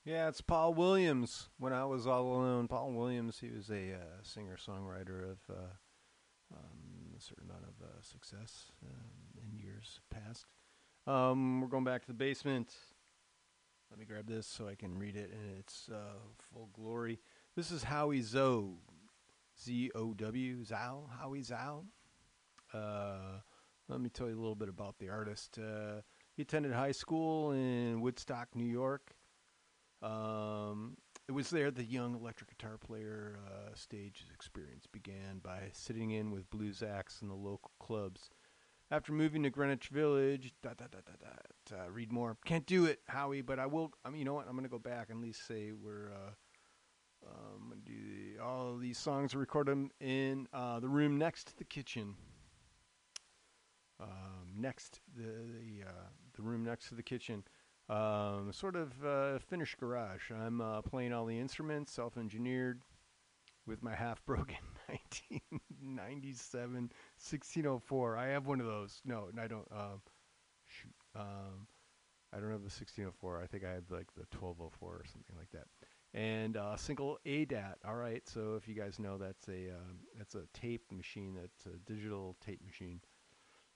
[0.05, 1.47] Yeah, it's Paul Williams.
[1.57, 7.13] When I was all alone, Paul Williams, he was a uh, singer-songwriter of uh, um,
[7.17, 10.45] a certain amount of uh, success um, in years past.
[11.07, 12.73] Um, we're going back to the basement.
[13.89, 16.19] Let me grab this so I can read it in its uh,
[16.51, 17.21] full glory.
[17.55, 18.73] This is Howie Zow,
[19.57, 21.85] Z O W, Zow, Howie Zow.
[22.73, 23.39] Uh,
[23.87, 25.57] let me tell you a little bit about the artist.
[25.57, 26.01] Uh,
[26.35, 29.15] he attended high school in Woodstock, New York.
[30.03, 30.97] Um,
[31.29, 36.31] it was there the young electric guitar player uh, stage experience began by sitting in
[36.31, 38.29] with blues acts in the local clubs.
[38.91, 41.07] After moving to Greenwich Village, dot, dot, dot,
[41.71, 42.37] uh, read more.
[42.45, 43.91] Can't do it, Howie, but I will.
[44.03, 44.45] I mean, you know what?
[44.45, 46.11] I'm going to go back and at least say we're.
[46.11, 46.31] Uh,
[47.25, 52.15] um, the, all these songs recorded in uh, the room next to the kitchen.
[54.01, 57.43] Um, next the the uh, the room next to the kitchen,
[57.89, 60.31] um, sort of uh, finished garage.
[60.31, 62.81] I'm uh, playing all the instruments, self-engineered,
[63.65, 64.57] with my half-broken
[64.87, 66.73] 1997
[67.17, 68.17] 1604.
[68.17, 69.01] I have one of those.
[69.05, 69.67] No, I don't.
[69.71, 70.01] Um,
[70.65, 71.67] shoot, um,
[72.33, 73.41] I don't have the 1604.
[73.41, 75.67] I think I have like the 1204 or something like that.
[76.13, 77.75] And uh, single ADAT.
[77.87, 78.21] All right.
[78.27, 81.35] So if you guys know, that's a um, that's a tape machine.
[81.39, 82.99] That's a digital tape machine.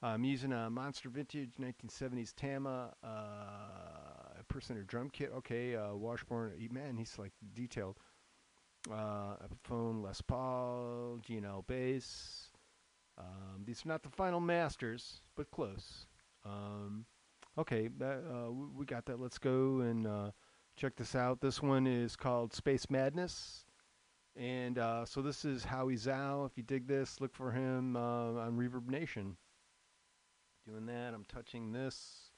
[0.02, 5.32] I'm using a Monster Vintage 1970s Tama uh, impersonator drum kit.
[5.38, 6.54] Okay, uh, Washburn.
[6.72, 7.98] Man, he's like detailed.
[8.92, 12.52] Uh, Epiphone, Les Paul, G&L bass.
[13.18, 16.06] Um, these are not the final masters, but close.
[16.46, 17.06] Um,
[17.58, 19.20] okay, that, uh, we, we got that.
[19.20, 20.32] Let's go and uh,
[20.76, 21.42] check this out.
[21.42, 23.66] This one is called Space Madness,
[24.36, 26.48] And uh, so this is Howie Zow.
[26.50, 29.36] If you dig this, look for him uh, on Reverb Nation.
[30.68, 32.32] Doing that, I'm touching this,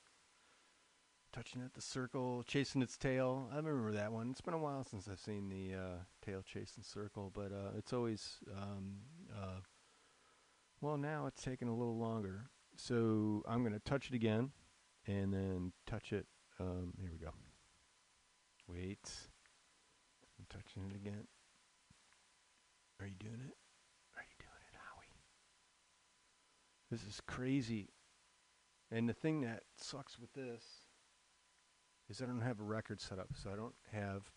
[1.34, 3.50] touching it, the circle, chasing its tail.
[3.52, 4.30] I remember that one.
[4.30, 7.92] It's been a while since I've seen the uh, tail chasing circle, but uh, it's
[7.92, 8.98] always um,
[9.36, 9.62] uh,
[10.80, 10.96] well.
[10.96, 14.52] Now it's taking a little longer, so I'm going to touch it again,
[15.08, 16.28] and then touch it.
[16.60, 17.32] Um, here we go.
[18.68, 19.10] Wait,
[20.38, 21.26] I'm touching it again.
[23.00, 23.58] Are you doing it?
[24.16, 25.16] Are you doing it, Howie?
[26.92, 27.90] This is crazy.
[28.92, 30.64] And the thing that sucks with this
[32.10, 34.32] is I don't have a record set up, so I don't have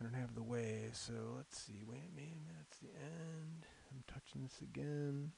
[0.00, 0.88] I don't have the way.
[0.92, 1.82] So let's see.
[1.86, 3.66] Wait a minute, that's the end.
[3.92, 5.32] I'm touching this again.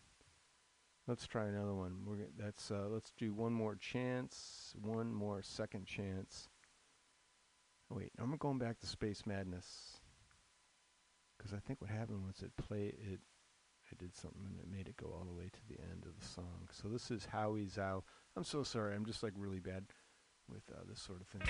[1.06, 1.98] Let's try another one.
[2.04, 6.48] We're that's uh, let's do one more chance, one more second chance.
[7.90, 10.00] Wait, I'm going back to Space Madness
[11.36, 13.20] because I think what happened was it play it.
[13.92, 16.18] I did something and it made it go all the way to the end of
[16.18, 16.68] the song.
[16.72, 18.04] So this is Howie Zow.
[18.36, 18.94] I'm so sorry.
[18.94, 19.84] I'm just like really bad
[20.48, 21.42] with uh, this sort of thing.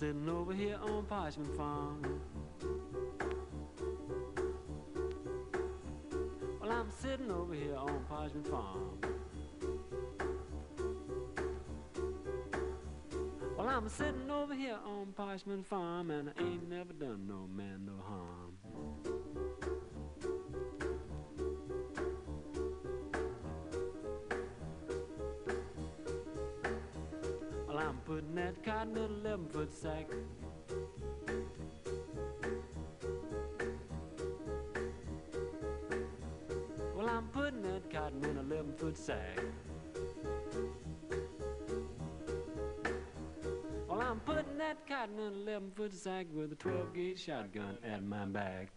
[0.00, 2.22] Sitting over here on Parchman Farm.
[6.58, 8.98] Well, I'm sitting over here on Parchman Farm.
[13.58, 17.69] Well, I'm sitting over here on Parchman Farm, and I ain't never done no man
[27.90, 30.06] Well, I'm putting that cotton in a 11 foot sack.
[36.94, 39.40] Well, I'm putting that cotton in a 11 foot sack.
[43.88, 47.76] Well, I'm putting that cotton in a 11 foot sack with a 12 gauge shotgun
[47.82, 48.68] at my back.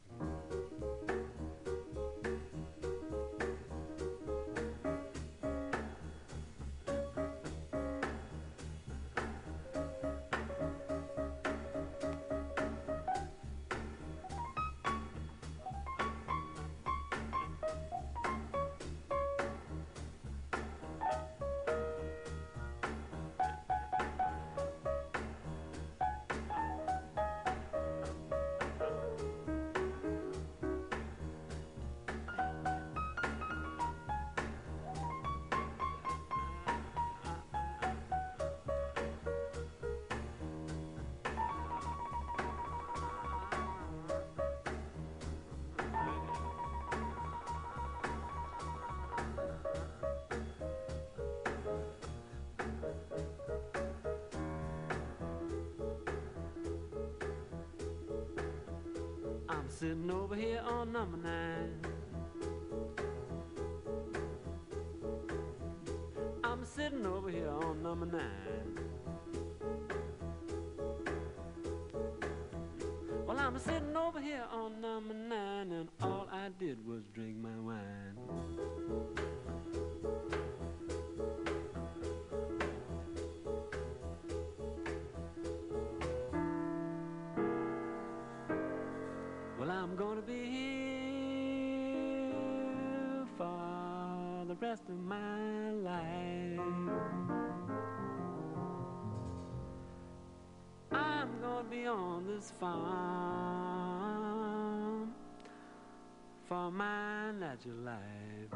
[94.74, 96.60] Rest of my life.
[100.92, 102.74] I'm gonna be on this farm
[106.48, 108.50] for my natural life.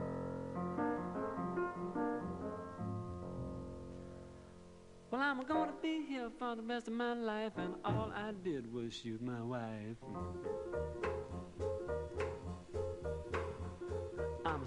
[5.11, 8.73] Well, I'm gonna be here for the rest of my life, and all I did
[8.73, 9.98] was shoot my wife.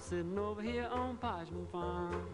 [0.01, 2.25] Sitting over here on Parchman Farm.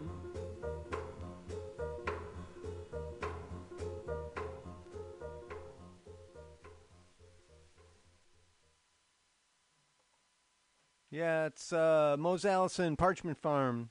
[11.11, 13.89] Yeah, it's uh, Mose Allison Parchman Farm.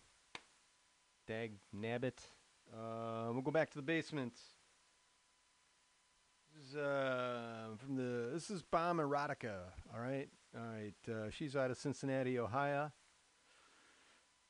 [1.28, 2.18] Dag nabbit.
[2.74, 4.34] Uh, we'll go back to the basement.
[6.56, 8.30] This is uh, from the.
[8.32, 9.58] This is Bomb Erotica.
[9.94, 10.94] All right, all right.
[11.08, 12.90] Uh, she's out of Cincinnati, Ohio.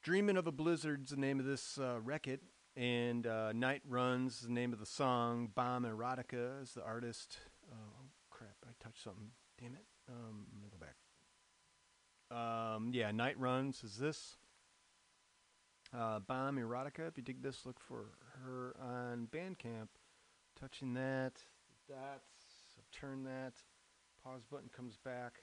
[0.06, 2.38] Dreaming of a Blizzard's the name of this uh, record,
[2.76, 5.50] and uh, Night Runs is the name of the song.
[5.52, 7.38] Bomb Erotica is the artist.
[7.72, 8.54] Oh crap!
[8.64, 9.32] I touched something.
[9.60, 9.84] Damn it.
[10.08, 12.76] Um, I'm gonna go back.
[12.76, 14.36] Um, yeah, Night Runs is this.
[15.92, 17.08] Uh, Bomb Erotica.
[17.08, 18.10] If you dig this, look for
[18.44, 19.88] her on Bandcamp.
[20.56, 21.32] Touching that,
[21.88, 23.54] dots, turn that.
[24.22, 25.42] Pause button comes back.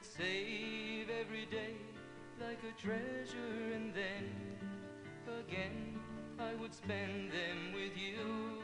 [0.00, 1.74] I'd save every day
[2.40, 4.30] like a treasure and then
[5.40, 5.98] again
[6.38, 8.62] I would spend them with you.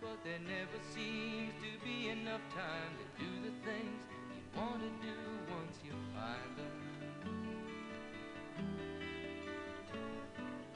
[0.00, 4.02] But there never seems to be enough time to do the things
[4.34, 5.14] you want to do
[5.50, 6.76] once you find them.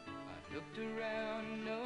[0.06, 1.85] I've looked around enough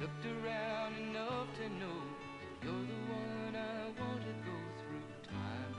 [0.00, 2.00] Looked around enough to know
[2.62, 5.74] you're the one I want to go through time.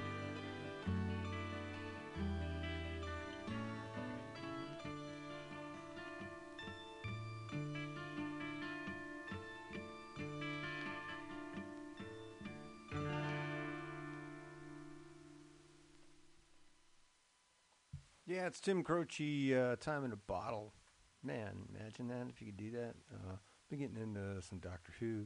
[18.27, 20.75] Yeah, it's Jim Croce, uh, Time in a Bottle.
[21.23, 22.93] Man, imagine that if you could do that.
[23.11, 23.37] Uh,
[23.71, 25.25] been getting into some Doctor Who,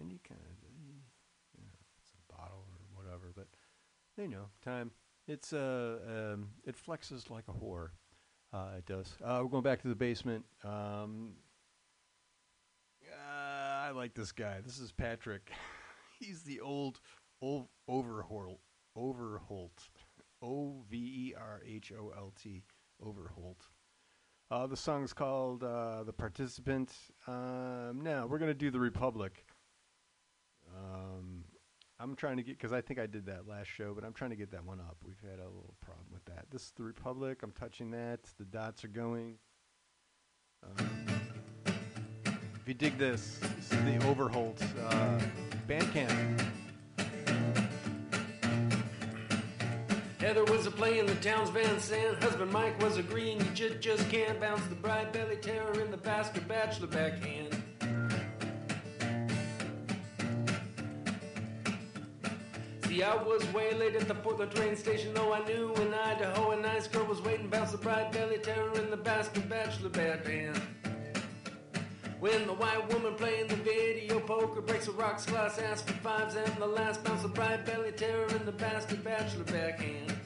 [0.00, 0.68] and you kind of,
[1.54, 1.68] you know,
[2.00, 3.46] it's a bottle or whatever, but
[4.20, 4.90] you know, time.
[5.28, 7.90] It's uh, um, it flexes like a whore.
[8.52, 9.14] Uh, it does.
[9.22, 10.44] Uh, we're going back to the basement.
[10.64, 11.32] Um,
[13.04, 14.60] uh, I like this guy.
[14.64, 15.52] This is Patrick.
[16.18, 17.00] He's the old,
[17.42, 18.60] old Overholt.
[18.96, 19.90] Overholt.
[20.40, 22.62] O V E R H O L T.
[23.04, 23.66] Overholt.
[24.50, 26.90] Uh, the song's called uh, The Participant.
[27.26, 29.44] Um, now, we're going to do The Republic.
[30.74, 31.44] Um,
[32.00, 34.30] I'm trying to get, because I think I did that last show, but I'm trying
[34.30, 34.96] to get that one up.
[35.04, 36.46] We've had a little problem with that.
[36.50, 37.40] This is The Republic.
[37.42, 38.20] I'm touching that.
[38.38, 39.34] The dots are going.
[40.64, 41.06] Um,
[41.66, 45.18] if you dig this, this is the Overholt uh,
[45.68, 46.42] Bandcamp.
[50.28, 52.22] Heather was a play in the town's Van Sant.
[52.22, 55.90] Husband Mike was a agreeing you just, just can't bounce the bride belly terror in
[55.90, 57.56] the bastard bachelor backhand.
[62.84, 66.50] See, I was way late at the Portland train station, though I knew in Idaho
[66.50, 67.48] a nice girl was waiting.
[67.48, 70.60] Bounce the bride belly terror in the bastard bachelor backhand.
[72.20, 76.34] When the white woman playing the video poker breaks a rocks glass, asks for fives,
[76.34, 80.17] and the last bounce the bride belly terror in the bastard bachelor backhand.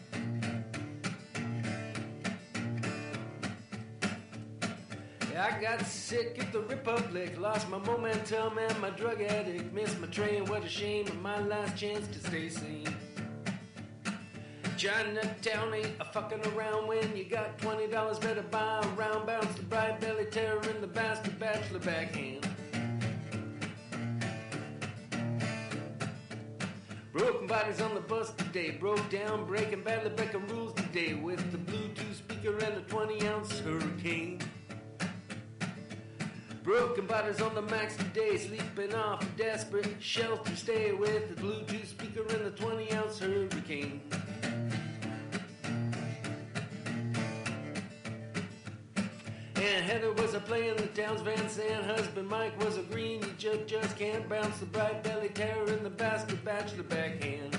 [5.63, 9.73] Got sick at the Republic, lost my momentum and my drug addict.
[9.73, 12.93] Missed my train, what a shame, and my last chance to stay sane.
[14.77, 18.19] Chinatown ain't a fucking around when you got twenty dollars.
[18.19, 22.45] Better buy a round bounce the bright belly terror in the bastard bachelor backhand.
[27.13, 31.59] Broken bodies on the bus today, broke down, breaking badly breaking rules today with the
[31.59, 34.41] Bluetooth speaker and a 20 ounce hurricane.
[36.63, 41.87] Broken bodies on the max today, sleeping off a desperate shelter stay with the Bluetooth
[41.87, 44.01] speaker and the 20 ounce hurricane.
[49.57, 51.85] And Heather was a playing the town's Van Sant.
[51.85, 53.23] Husband Mike was a green.
[53.23, 57.57] You just, just can't bounce the bright belly terror in the bastard bachelor backhand.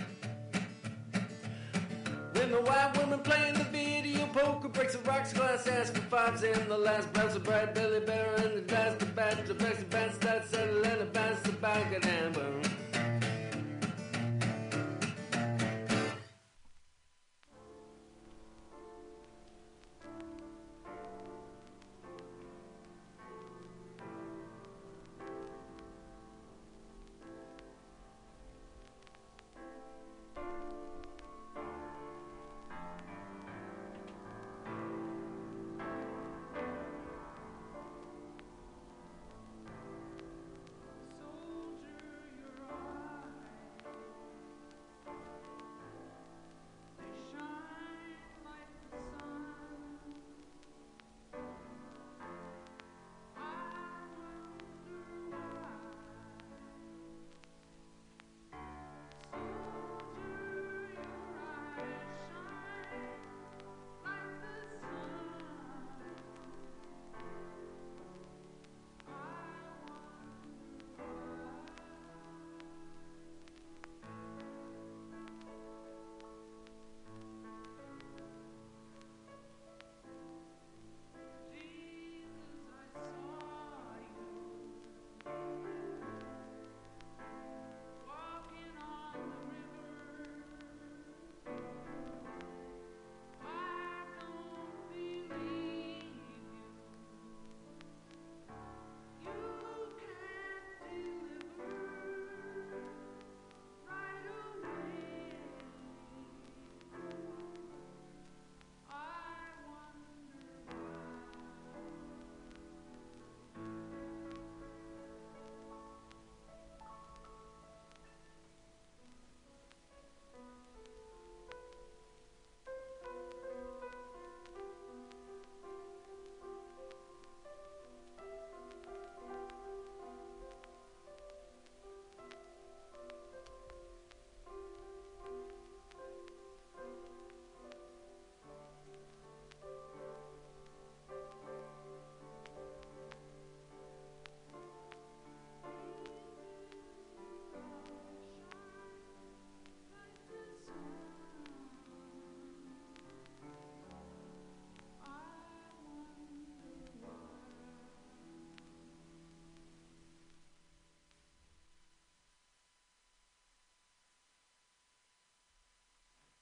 [2.31, 6.43] When the white woman playing the video poker breaks a rocks glass, asks for fives,
[6.43, 10.49] and the last bounce a bright belly bearer and the bastard bachelor bachelor bounce that
[10.49, 12.82] settle and a bounce the back of them.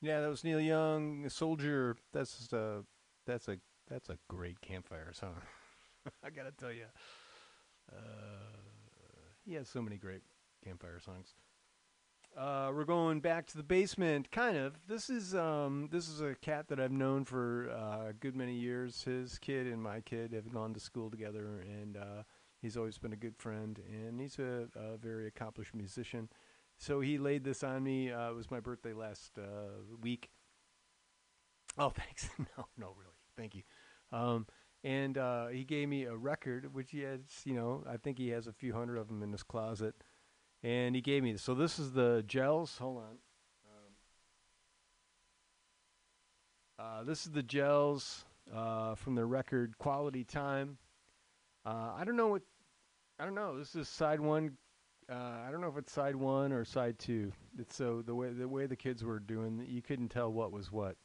[0.02, 1.96] Yeah, that was Neil Young, Soldier.
[2.12, 2.82] That's uh,
[3.28, 3.58] that's a
[3.88, 5.36] that's a great campfire song.
[6.24, 6.86] I gotta tell you,
[7.96, 8.58] uh,
[9.46, 10.22] he has so many great
[10.64, 11.36] campfire songs.
[12.36, 14.88] Uh, we're going back to the basement, kind of.
[14.88, 18.56] This is um, this is a cat that I've known for uh, a good many
[18.56, 19.04] years.
[19.04, 22.24] His kid and my kid have gone to school together, and uh,
[22.60, 23.80] he's always been a good friend.
[23.88, 26.30] And he's a, a very accomplished musician.
[26.82, 28.12] So he laid this on me.
[28.12, 30.32] Uh, it was my birthday last uh, week.
[31.78, 32.28] Oh, thanks.
[32.40, 33.14] no, no, really.
[33.38, 33.62] Thank you.
[34.12, 34.48] Um,
[34.84, 38.30] and uh, he gave me a record, which he has, you know, I think he
[38.30, 39.94] has a few hundred of them in his closet.
[40.64, 41.44] And he gave me this.
[41.44, 42.80] So this is the gels.
[42.80, 43.18] Hold on.
[46.80, 50.80] Um, uh, this is the gels uh, from the record Quality Time.
[51.64, 52.42] Uh, I don't know what.
[53.20, 53.60] I don't know.
[53.60, 54.58] This is side one.
[55.10, 57.32] Uh, I don't know if it's side one or side two.
[57.60, 60.72] It's so the way the way the kids were doing, you couldn't tell what was
[60.72, 60.96] what.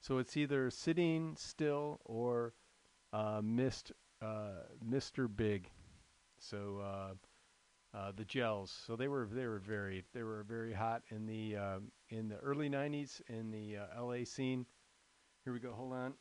[0.00, 2.54] So it's either sitting still or
[3.12, 3.42] uh,
[4.22, 4.50] uh,
[4.88, 5.28] Mr.
[5.34, 5.68] Big.
[6.38, 8.70] So uh, uh, the gels.
[8.86, 12.38] So they were they were very they were very hot in the uh, in the
[12.38, 14.24] early '90s in the L.A.
[14.24, 14.64] scene.
[15.44, 15.72] Here we go.
[15.72, 16.14] Hold on.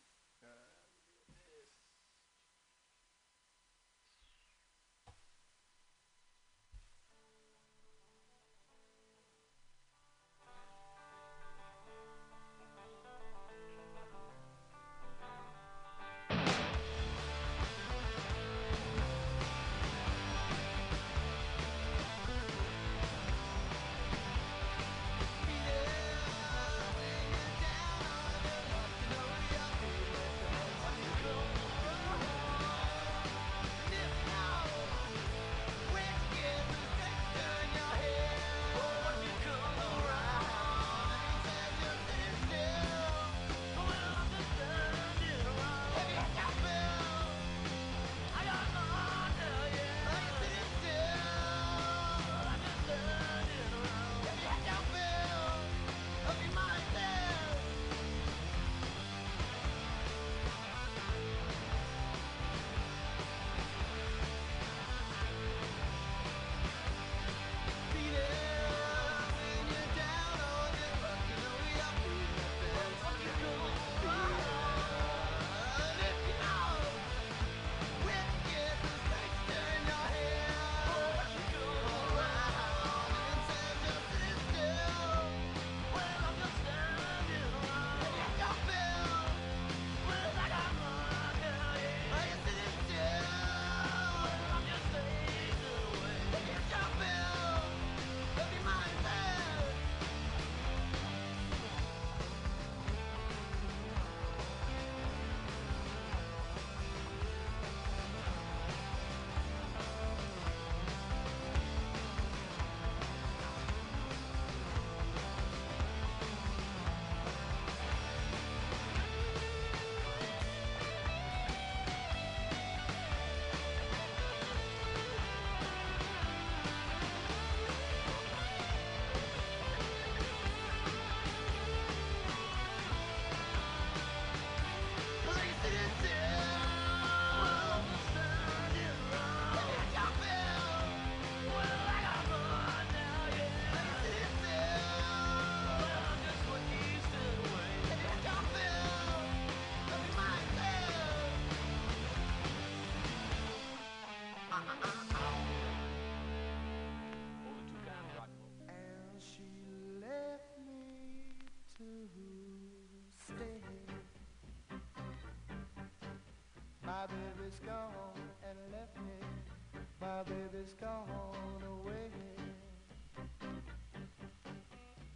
[170.59, 172.11] Baby's gone away.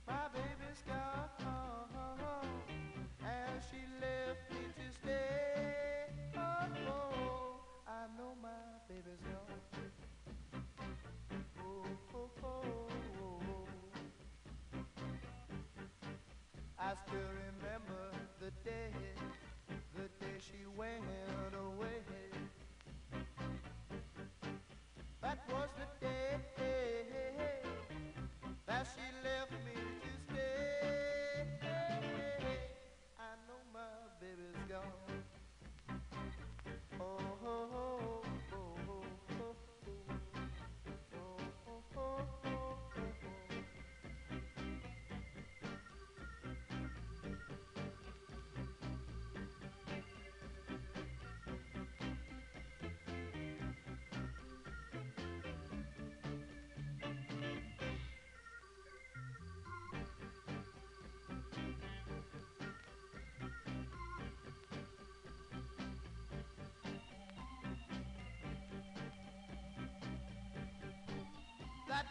[0.08, 1.30] My baby's gone
[3.26, 6.06] and she left me to stay.
[6.38, 6.42] Oh,
[6.88, 8.50] oh, I know my
[8.88, 9.82] baby's gone.
[11.60, 12.88] Oh, oh, oh,
[13.22, 13.68] oh.
[16.80, 18.04] I still remember
[18.40, 18.92] the day,
[19.96, 21.04] the day she went
[25.50, 26.38] was the day.
[28.68, 29.53] That she left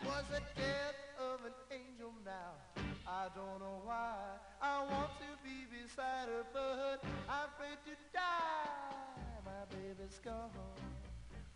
[0.05, 2.55] was the death of an angel now.
[3.07, 4.15] I don't know why.
[4.61, 9.43] I want to be beside her, but I'm afraid to die.
[9.45, 10.51] My baby's gone.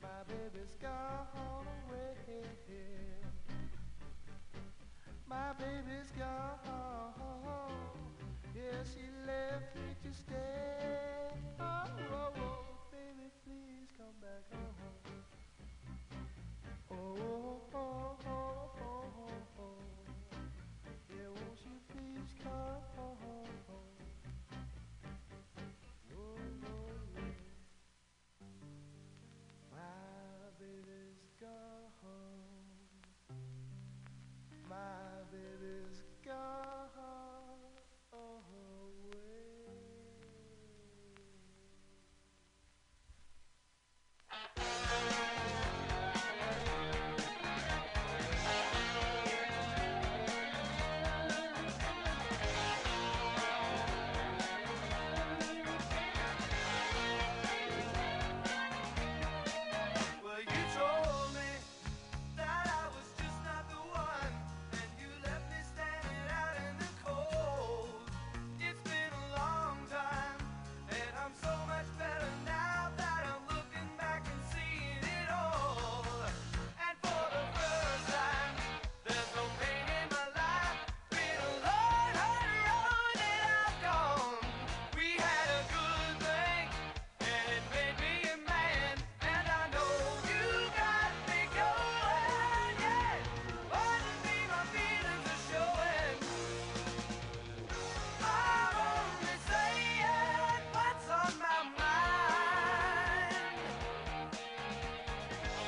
[0.02, 1.26] My baby's gone
[1.88, 2.14] away.
[5.28, 6.58] My baby's gone.
[8.54, 10.65] Yeah, she left me to stay.